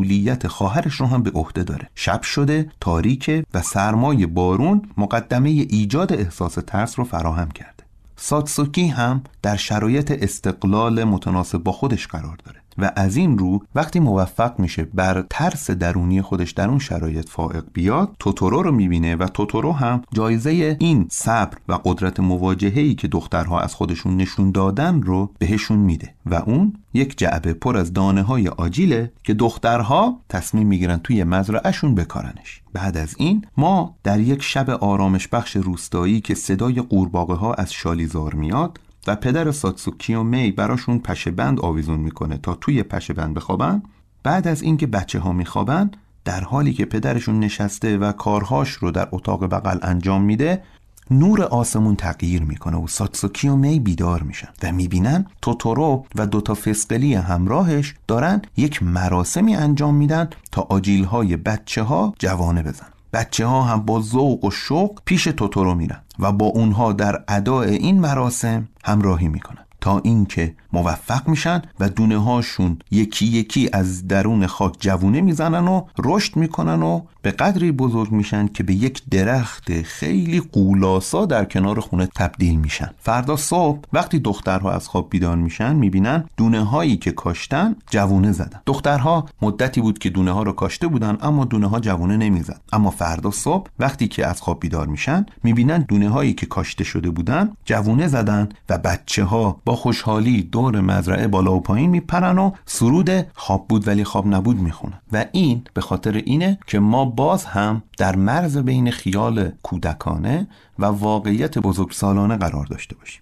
[0.06, 1.90] مسئولیت خواهرش رو هم به عهده داره.
[1.96, 7.84] شب شده تاریک و سرمای بارون مقدمه ایجاد احساس ترس رو فراهم کرده.
[8.16, 12.65] ساتسوکی هم در شرایط استقلال متناسب با خودش قرار داره.
[12.78, 17.64] و از این رو وقتی موفق میشه بر ترس درونی خودش در اون شرایط فائق
[17.74, 23.60] بیاد توتورو رو می‌بینه و توتورو هم جایزه این صبر و قدرت مواجهه‌ای که دخترها
[23.60, 28.48] از خودشون نشون دادن رو بهشون میده و اون یک جعبه پر از دانه های
[28.48, 32.62] آجیله که دخترها تصمیم می‌گیرن توی مزرعهشون بکارنش.
[32.74, 37.74] بعد از این ما در یک شب آرامش بخش روستایی که صدای قورباغه ها از
[37.74, 43.14] شالیزار میاد و پدر ساتسوکی و می براشون پشه بند آویزون می‌کنه تا توی پشه
[43.14, 43.84] بند بخوابن.
[44.24, 45.92] بعد از اینکه بچه ها میخوابن
[46.26, 50.64] در حالی که پدرشون نشسته و کارهاش رو در اتاق بغل انجام میده
[51.12, 56.54] نور آسمون تغییر می‌کنه و ساتسوکی و می بیدار میشن و می‌بینن توتورو و دوتا
[56.54, 63.46] فسقلی همراهش دارن یک مراسمی انجام میدن تا آجیل های بچه ها جوانه بزن بچه
[63.46, 68.00] ها هم با ذوق و شوق پیش توتورو میرن و با اونها در اداء این
[68.00, 69.65] مراسم همراهی می‌کنن.
[69.86, 75.82] تا اینکه موفق میشن و دونه هاشون یکی یکی از درون خاک جوونه می‌زنن و
[76.04, 81.80] رشد می‌کنن و به قدری بزرگ میشن که به یک درخت خیلی قولاسا در کنار
[81.80, 82.90] خونه تبدیل میشن.
[83.00, 88.62] فردا صبح وقتی دخترها از خواب بیدار میشن می‌بینن دونه هایی که کاشتن جوونه زدن.
[88.66, 92.62] دخترها مدتی بود که دونه ها رو کاشته بودن اما دونه ها جوونه نمی‌زد.
[92.74, 97.10] اما فردا صبح وقتی که از خواب بیدار میشن می‌بینن دونه هایی که کاشته شده
[97.10, 102.52] بودن جوونه زدن و بچه ها با خوشحالی دور مزرعه بالا و پایین میپرن و
[102.66, 105.02] سرود خواب بود ولی خواب نبود می‌خونن.
[105.12, 110.48] و این به خاطر اینه که ما باز هم در مرز بین خیال کودکانه
[110.80, 113.22] و واقعیت بزرگسالانه قرار داشته باشیم.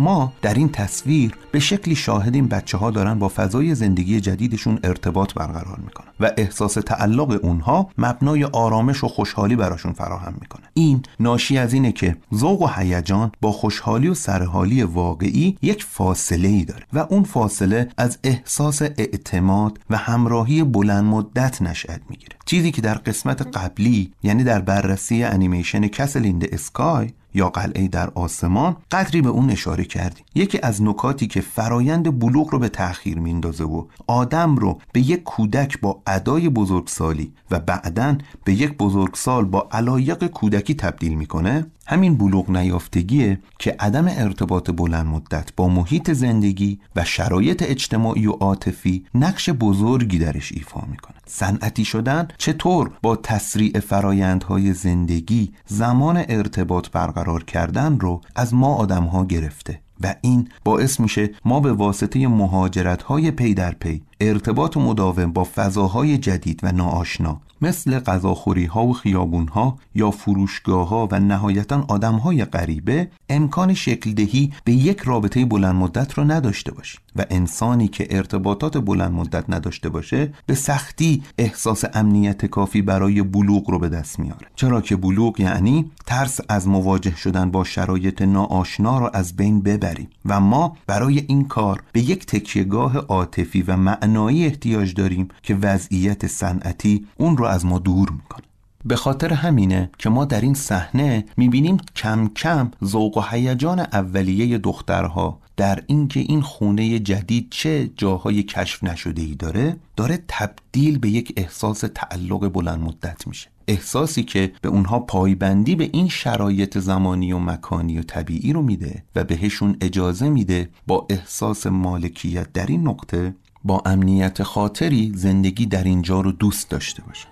[0.00, 5.34] ما در این تصویر به شکلی شاهدیم بچه ها دارن با فضای زندگی جدیدشون ارتباط
[5.34, 10.62] برقرار می‌کنن و احساس تعلق اونها مبنای آرامش و خوشحالی براشون فراهم می‌کنه.
[10.74, 16.48] این ناشی از اینه که ذوق و هیجان با خوشحالی و سرحالی واقعی یک فاصله
[16.48, 22.36] ای داره و اون فاصله از احساس اعتماد و همراهی بلند مدت نشأت می‌گیره.
[22.46, 28.76] چیزی که در قسمت قبلی یعنی در بررسی انیمیشن کسل اسکای یا قلعه در آسمان
[28.90, 33.64] قدری به اون اشاره کردیم یکی از نکاتی که فرایند بلوغ رو به تأخیر میندازه
[33.64, 39.68] و آدم رو به یک کودک با ادای بزرگسالی و بعدا به یک بزرگسال با
[39.72, 46.80] علایق کودکی تبدیل می‌کنه همین بلوغ نیافتگیه که عدم ارتباط بلند مدت با محیط زندگی
[46.96, 51.19] و شرایط اجتماعی و عاطفی نقش بزرگی درش ایفا می‌کنه.
[51.30, 59.24] صنعتی شدن چطور با تسریع فرایندهای زندگی زمان ارتباط برقرار کردن رو از ما آدمها
[59.24, 65.32] گرفته و این باعث میشه ما به واسطه مهاجرت های پی در پی ارتباط مداوم
[65.32, 71.20] با فضاهای جدید و ناآشنا مثل غذاخوری ها و خیابون ها یا فروشگاه ها و
[71.20, 77.00] نهایتا آدم های غریبه امکان شکل دهی به یک رابطه بلند مدت را نداشته باشیم
[77.16, 83.70] و انسانی که ارتباطات بلند مدت نداشته باشه به سختی احساس امنیت کافی برای بلوغ
[83.70, 84.46] رو به دست میاره.
[84.56, 90.08] چرا که بلوغ یعنی ترس از مواجه شدن با شرایط ناآشنا را از بین ببریم
[90.26, 93.76] و ما برای این کار به یک تکیهگاه عاطفی و
[94.10, 98.42] معنایی احتیاج داریم که وضعیت صنعتی اون رو از ما دور می‌کنه.
[98.84, 104.58] به خاطر همینه که ما در این صحنه می‌بینیم کم کم ذوق و هیجان اولیه
[104.58, 111.08] دخترها در اینکه این خونه جدید چه جاهای کشف نشده ای داره داره تبدیل به
[111.08, 113.48] یک احساس تعلق بلند مدت میشه.
[113.68, 119.04] احساسی که به اونها پایبندی به این شرایط زمانی و مکانی و طبیعی رو میده
[119.16, 123.34] و بهشون اجازه میده با احساس مالکیت در این نقطه
[123.64, 127.28] با امنیت خاطری زندگی در اینجا رو دوست داشته باشن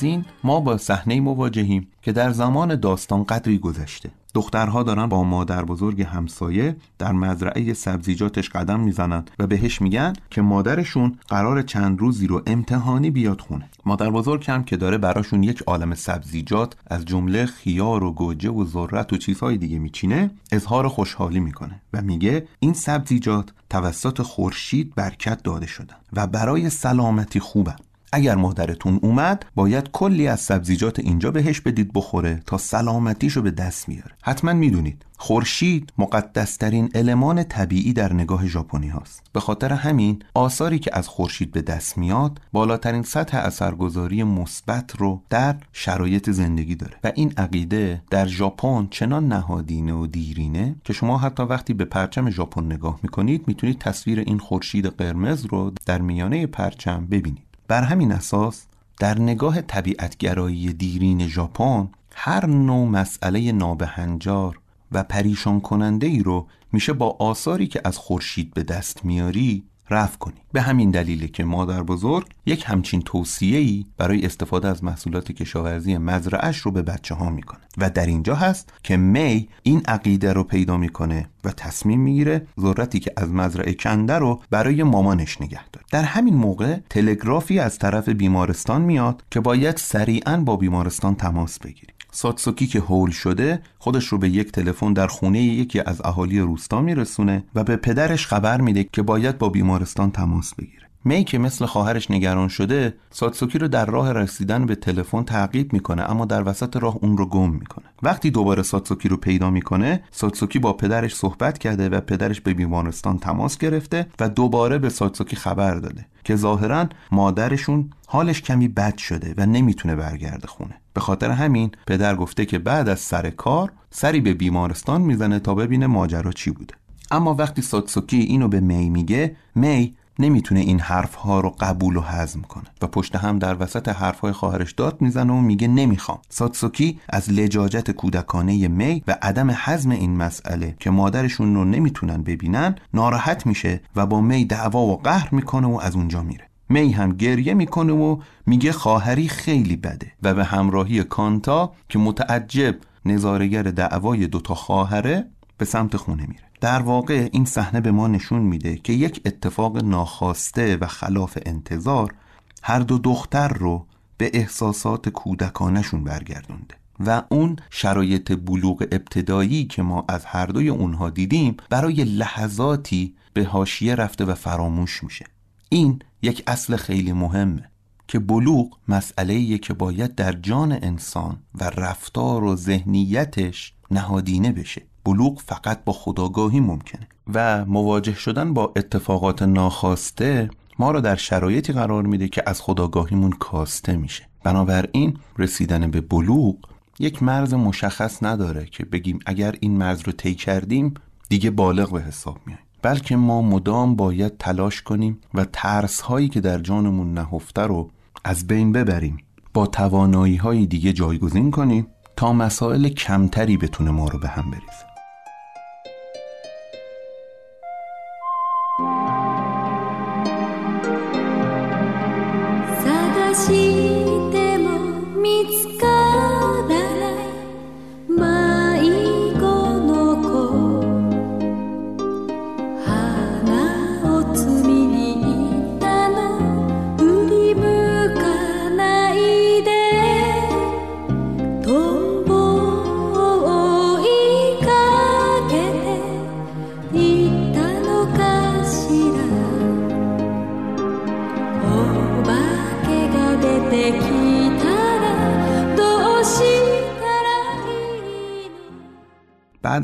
[0.00, 4.10] از این ما با صحنه مواجهیم که در زمان داستان قدری گذشته.
[4.34, 10.42] دخترها دارن با مادر بزرگ همسایه در مزرعه سبزیجاتش قدم می‌زنن و بهش میگن که
[10.42, 13.68] مادرشون قرار چند روزی رو امتحانی بیاد خونه.
[13.86, 18.64] مادر بزرگ هم که داره براشون یک عالم سبزیجات از جمله خیار و گوجه و
[18.66, 25.42] ذرت و چیزهای دیگه میچینه اظهار خوشحالی می‌کنه و میگه این سبزیجات توسط خورشید برکت
[25.42, 27.76] داده شدن و برای سلامتی خوبن.
[28.12, 33.88] اگر مادرتون اومد باید کلی از سبزیجات اینجا بهش بدید بخوره تا سلامتیشو به دست
[33.88, 39.22] میاره حتما می‌دونید خورشید مقدسترین المان طبیعی در نگاه ژاپنی هاست.
[39.32, 45.22] به خاطر همین آثاری که از خورشید به دست میاد بالاترین سطح اثرگذاری مثبت رو
[45.30, 46.96] در شرایط زندگی داره.
[47.04, 52.30] و این عقیده در ژاپن چنان نهادینه و دیرینه که شما حتی وقتی به پرچم
[52.30, 57.49] ژاپن نگاه می‌کنید می‌تونید تصویر این خورشید قرمز رو در میانه پرچم ببینید.
[57.70, 58.66] بر همین اساس
[58.98, 64.60] در نگاه طبیعتگرایی دیرین ژاپن هر نوع مسئله نابهنجار
[64.92, 70.18] و پریشان کننده ای رو میشه با آثاری که از خورشید به دست میاری رفع
[70.18, 70.40] کنی.
[70.52, 73.02] به همین دلیله که مادر بزرگ یک همچین
[73.40, 77.60] ای برای استفاده از محصولات کشاورزی مزرعش رو به بچه ها می‌کنه.
[77.78, 83.00] و در اینجا هست که می این عقیده رو پیدا می‌کنه و تصمیم می‌گیره ذرتی
[83.00, 85.86] که از مزرعه کنده رو برای مامانش نگه داره.
[85.90, 91.92] در همین موقع تلگرافی از طرف بیمارستان میاد که باید سریعا با بیمارستان تماس بگیری
[92.10, 96.80] ساتسوکی که هول شده خودش رو به یک تلفن در خونه یکی از اهالی روستا
[96.80, 100.89] میرسونه و به پدرش خبر میده که باید با بیمارستان تماس بگیره.
[101.04, 106.10] می که مثل خواهرش نگران شده ساتسوکی رو در راه رسیدن به تلفن تعقیب می‌کنه
[106.10, 107.84] اما در وسط راه اون رو گم می‌کنه.
[108.02, 113.18] وقتی دوباره ساتسوکی رو پیدا می‌کنه ساتسوکی با پدرش صحبت کرده و پدرش به بیمارستان
[113.18, 119.34] تماس گرفته و دوباره به ساتسوکی خبر داده که ظاهرا مادرشون حالش کمی بد شده
[119.36, 120.74] و نمی‌تونه برگرده خونه.
[120.94, 125.54] به خاطر همین پدر گفته که بعد از سر کار سری به بیمارستان می‌زنه تا
[125.54, 126.74] ببینه ماجرا چی بوده.
[127.10, 132.00] اما وقتی ساتسوکی اینو به می میگه می نمی‌تونه این حرف ها رو قبول و
[132.00, 132.64] هضم کنه.
[132.82, 136.18] و پشت هم در وسط حرف های خواهرش داد می‌زنه و میگه نمی‌خوام.
[136.28, 142.74] ساتسوکی از لجاجت کودکانه می و عدم حزم این مسئله که مادرشون رو نمی‌تونن ببینن
[142.94, 146.44] ناراحت میشه و با می دعوا و قهر می‌کنه و از اونجا میره.
[146.68, 152.76] می هم گریه می‌کنه و میگه خواهری خیلی بده و به همراهی کانتا که متعجب
[153.04, 155.26] نظارگر دعوای دوتا خواهره
[155.58, 156.49] به سمت خونه میره.
[156.60, 162.14] در واقع این صحنه به ما نشون میده که یک اتفاق ناخواسته و خلاف انتظار
[162.62, 163.86] هر دو دختر رو
[164.16, 166.74] به احساسات کودکانشون برگردونده
[167.06, 173.44] و اون شرایط بلوغ ابتدایی که ما از هر دوی اونها دیدیم برای لحظاتی به
[173.44, 175.26] هاشیه رفته و فراموش میشه.
[175.68, 177.70] این یک اصل خیلی مهمه
[178.08, 184.82] که بلوغ مسئله که باید در جان انسان و رفتار و ذهنیتش نهادینه بشه.
[185.04, 191.72] بلوغ فقط با خداگاهی ممکنه و مواجه شدن با اتفاقات ناخواسته ما رو در شرایطی
[191.72, 194.28] قرار میده که از خداگاهیمون کاسته میشه.
[194.44, 196.56] بنابراین رسیدن به بلوغ
[196.98, 200.94] یک مرز مشخص نداره که بگیم اگر این مرز رو طی کردیم
[201.28, 206.40] دیگه بالغ به حساب میایم بلکه ما مدام باید تلاش کنیم و ترس هایی که
[206.40, 207.90] در جانمون نهفته رو
[208.24, 209.16] از بین ببریم.
[209.54, 211.86] با توانایی های دیگه جایگزین کنیم
[212.16, 214.89] تا مسائل کمتری بتونه ما رو به هم بریزه.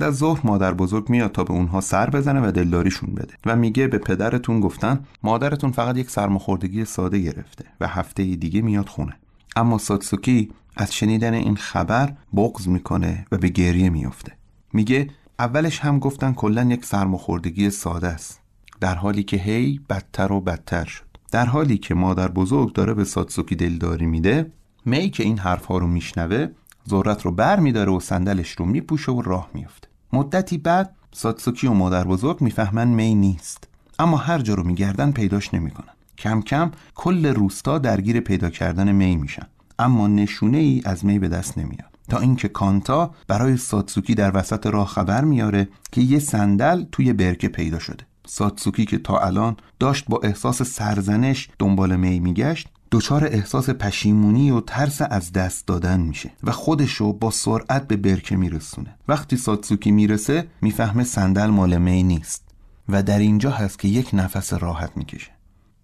[0.07, 3.87] از ظهر مادر بزرگ میاد تا به اونها سر بزنه و دلداریشون بده و میگه
[3.87, 9.17] به پدرتون گفتن مادرتون فقط یک سرماخوردگی ساده گرفته و هفته دیگه میاد خونه.
[9.57, 14.33] اما ساتسوکی از شنیدن این خبر بغض می‌کنه و به گریه میافته.
[14.73, 18.41] میگه اولش هم گفتن کلا یک سرماخوردگی ساده است.
[18.81, 21.05] در حالی که هی بدتر و بدتر شد.
[21.33, 24.53] در حالی که مادر بزرگ داره به ساتسوکی دلداری میده
[24.85, 26.49] می که این حرفها رو میشنوه
[26.89, 31.73] ذرت رو بر میداره و صندلش رو میپوشه و راه میفته مدتی بعد ساتسوکی و
[31.73, 33.69] مادر بزرگ می‌فهمن می نیست.
[33.99, 35.93] اما هر جا رو میگردن پیداش نمی‌کنن.
[36.19, 39.47] کم کم کل روستا درگیر پیدا کردن می میشن.
[39.79, 41.99] اما نشونه ای از می به دست نمیاد.
[42.09, 47.49] تا اینکه کانتا برای ساتسوکی در وسط راه خبر میاره که یه صندل توی برکه
[47.49, 48.05] پیدا شده.
[48.27, 54.61] ساتسوکی که تا الان داشت با احساس سرزنش دنبال می میگشت دچار احساس پشیمونی و
[54.61, 58.97] ترس از دست دادن میشه و خودشو با سرعت به برکه میرسونه.
[59.09, 62.49] وقتی ساتسوکی می‌رسه می‌فهمه صندل مال می نیست
[62.89, 65.31] و در اینجا هست که یک نفس راحت می‌کشه.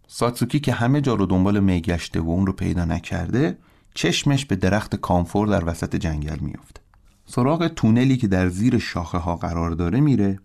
[0.06, 3.58] ساتسوکی که همه جا رو دنبال می گشته و اون رو پیدا نکرده
[3.94, 6.80] چشمش به درخت کامفور در وسط جنگل میافته.
[7.26, 10.38] سراغ تونلی که در زیر شاخه ها قرار داره میره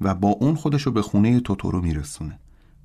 [0.00, 2.38] و با اون خودشو به خونه توتورو میرسونه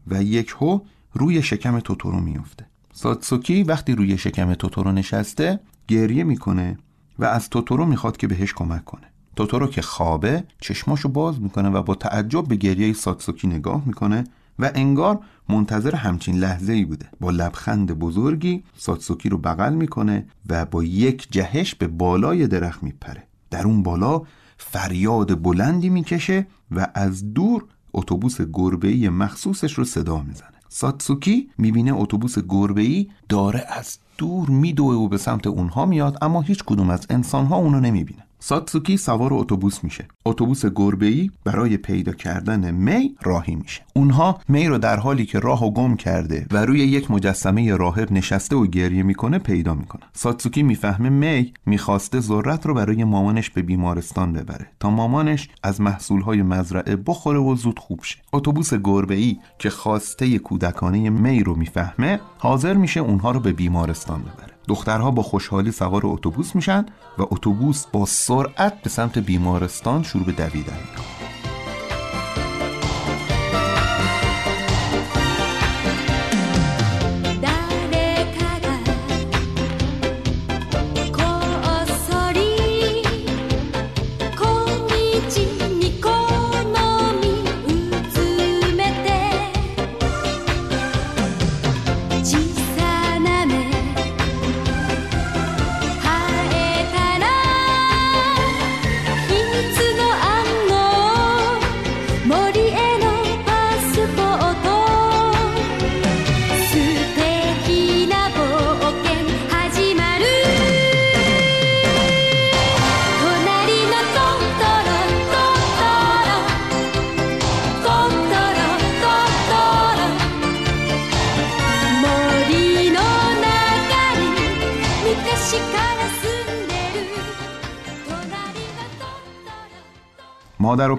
[0.07, 0.80] و یک هو
[1.13, 2.68] روی شکم توتورو میفته
[3.02, 6.78] ساتسوکی وقتی روی شکم توتورو نشسته گریه می‌کنه
[7.20, 9.08] و از توتورو می‌خواد که بهش کمک کنه.
[9.36, 14.24] توتورو که خوابه چشماشو باز می‌کنه و با تعجب به گریه ساتسوکی نگاه می‌کنه
[14.60, 15.20] و انگار
[15.50, 17.10] منتظر همچین لحظه ای بوده.
[17.20, 23.24] با لبخند بزرگی ساتسوکی رو بغل می‌کنه و با یک جهش به بالای درخت میپره.
[23.50, 24.22] در اون بالا
[24.58, 30.59] فریاد بلندی می‌کشه و از دور اتوبوس گربه‌ای مخصوصش رو صدا می‌زنه.
[30.70, 36.63] ساتسوکی می‌بینه اتوبوس گربه‌ای داره از دور میدوه و به سمت اونها میاد اما هیچ
[36.63, 38.28] کدوم از انسانها اونو نمی‌بینه.
[38.39, 40.07] ساتسوکی سوار اتوبوس میشه.
[40.25, 43.81] اتوبوس گربه‌ای برای پیدا کردن می راهی میشه.
[43.95, 48.55] اونها می رو در حالی که راهو گم کرده و روی یک مجسمه راهب نشسته
[48.55, 50.01] و گریه می‌کنه پیدا می‌کنه.
[50.13, 56.41] ساتسوکی می‌فهمه می می‌خواسته ذرت رو برای مامانش به بیمارستان ببره تا مامانش از محصولهای
[56.41, 58.17] مزرعه بخوره و زود خوب شه.
[58.33, 64.59] اتوبوس گربه‌ای که خواسته کودکانه می رو می‌فهمه حاضر میشه اونها رو به بیمارستان ببره.
[64.70, 66.86] دخترها با خوشحالی سوار اتوبوس میشن
[67.17, 71.18] و اتوبوس با سرعت به سمت بیمارستان شروع به دویدن می‌کنه.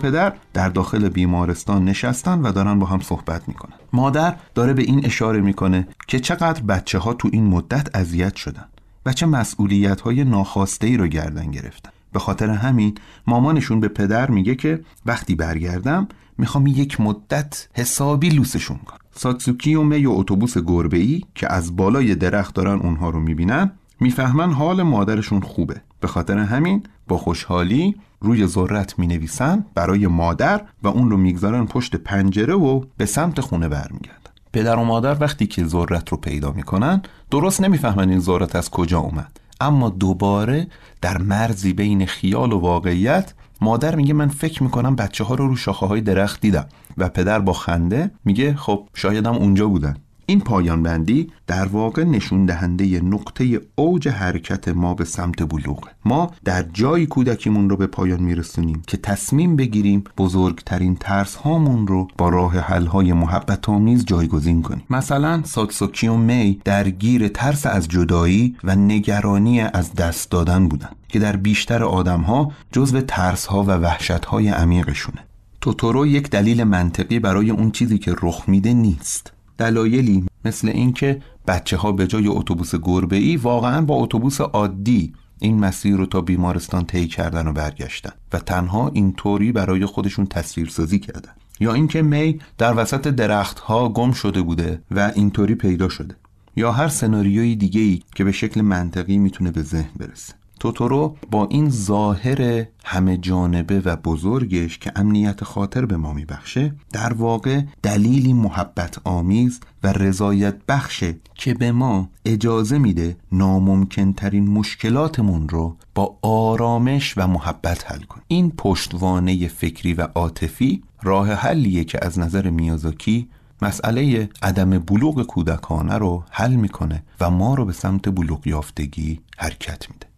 [0.00, 3.76] پدر در داخل بیمارستان نشستن و دارن با هم صحبت می‌کنن.
[3.92, 8.64] مادر داره به این اشاره می‌کنه که چقدر بچه ها تو این مدت اذیت شدن
[9.06, 11.90] و چه مسئولیت های ناخواسته ای رو گردن گرفتن.
[12.12, 12.94] به خاطر همین
[13.26, 18.98] مامانشون به پدر میگه که وقتی برگردم می‌خوام یک مدت حسابی لوسشون کنم.
[19.14, 23.70] ساتسوکی و می و اتوبوس گربه ای که از بالای درخت دارن اونها رو می‌بینن
[24.00, 25.80] می‌فهمن حال مادرشون خوبه.
[26.00, 31.66] به خاطر همین با خوشحالی روی ذرت می نویسن برای مادر و اون رو می‌گذارن
[31.66, 34.30] پشت پنجره و به سمت خونه برمیگردن.
[34.52, 38.98] پدر و مادر وقتی که ذرت رو پیدا می‌کنن درست نمی‌فهمن این ذرت از کجا
[38.98, 39.40] اومد.
[39.60, 40.66] اما دوباره
[41.00, 45.56] در مرزی بین خیال و واقعیت مادر میگه من فکر می‌کنم بچه ها رو رو
[45.56, 46.66] شاخه های درخت دیدم
[46.98, 49.96] و پدر با خنده میگه خب شایدم اونجا بودن.
[50.30, 55.88] این پایان بندی در واقع نشون دهنده نقطه اوج حرکت ما به سمت بلوغ.
[56.04, 62.08] ما در جایی کودکیمون رو به پایان میرسونیم که تصمیم بگیریم بزرگترین ترس هامون رو
[62.18, 64.84] با راه حل های محبت آمیز جایگزین کنیم.
[64.90, 71.18] مثلا ساتسوکی و می درگیر ترس از جدایی و نگرانی از دست دادن بودن که
[71.18, 75.18] در بیشتر آدم ها جزو ترس ها و وحشت های عمیقشونه.
[75.60, 79.32] توتورو یک دلیل منطقی برای اون چیزی که رخ میده نیست.
[79.60, 85.60] دلایلی مثل اینکه بچه ها به جای اتوبوس گربه ای واقعا با اتوبوس عادی این
[85.60, 91.32] مسیر رو تا بیمارستان طی کردن و برگشتن و تنها اینطوری برای خودشون تصویرسازی کردن.
[91.60, 96.16] یا اینکه می در وسط درختها گم شده بوده و اینطوری پیدا شده.
[96.56, 100.34] یا هر سناریوی دیگه ای که به شکل منطقی می‌تونه به ذهن برسه.
[100.60, 107.12] توتورو با این ظاهر همه جانبه و بزرگش که امنیت خاطر به ما میبخشه در
[107.12, 115.48] واقع دلیلی محبت آمیز و رضایت بخشه که به ما اجازه میده ناممکن ترین مشکلاتمون
[115.48, 121.98] رو با آرامش و محبت حل کن این پشتوانه فکری و عاطفی راه حلیه که
[122.02, 123.28] از نظر میازاکی
[123.62, 129.90] مسئله عدم بلوغ کودکانه رو حل می‌کنه و ما رو به سمت بلوغ یافتگی حرکت
[129.90, 130.09] میده.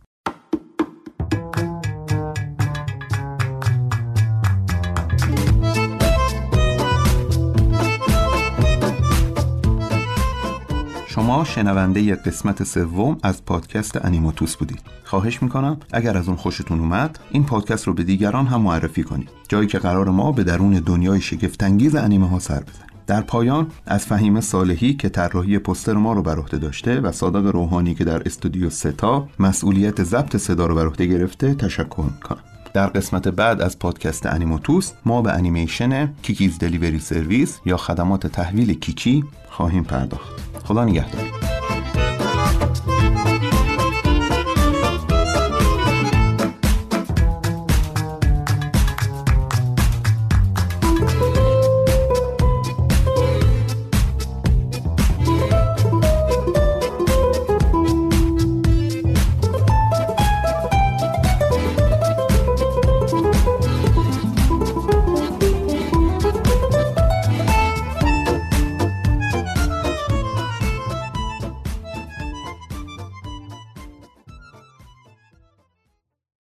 [11.33, 14.80] شما شنونده قسمت سوم از پادکست انیماتوس بودید.
[15.05, 19.28] خواهش می‌کنم اگر از اون خوشتون اومد این پادکست رو به دیگران هم معرفی کنید.
[19.49, 22.87] جایی که قرار ما به درون دنیای شگفتانگیز انیمه ها سر بزنیم.
[23.07, 27.47] در پایان از فهیم صالحی که طراحی پستر ما رو بر عهده داشته و صادق
[27.47, 32.43] روحانی که در استودیو ستا مسئولیت ضبط صدا رو بر عهده گرفته تشکر می‌کنم.
[32.74, 38.74] در قسمت بعد از پادکست انیموتوس ما به انیمیشن کیکیز دلیوری سرویس یا خدمات تحویل
[38.74, 40.51] کیکی خواهیم پرداخت.
[40.64, 41.26] خدا نگهدار.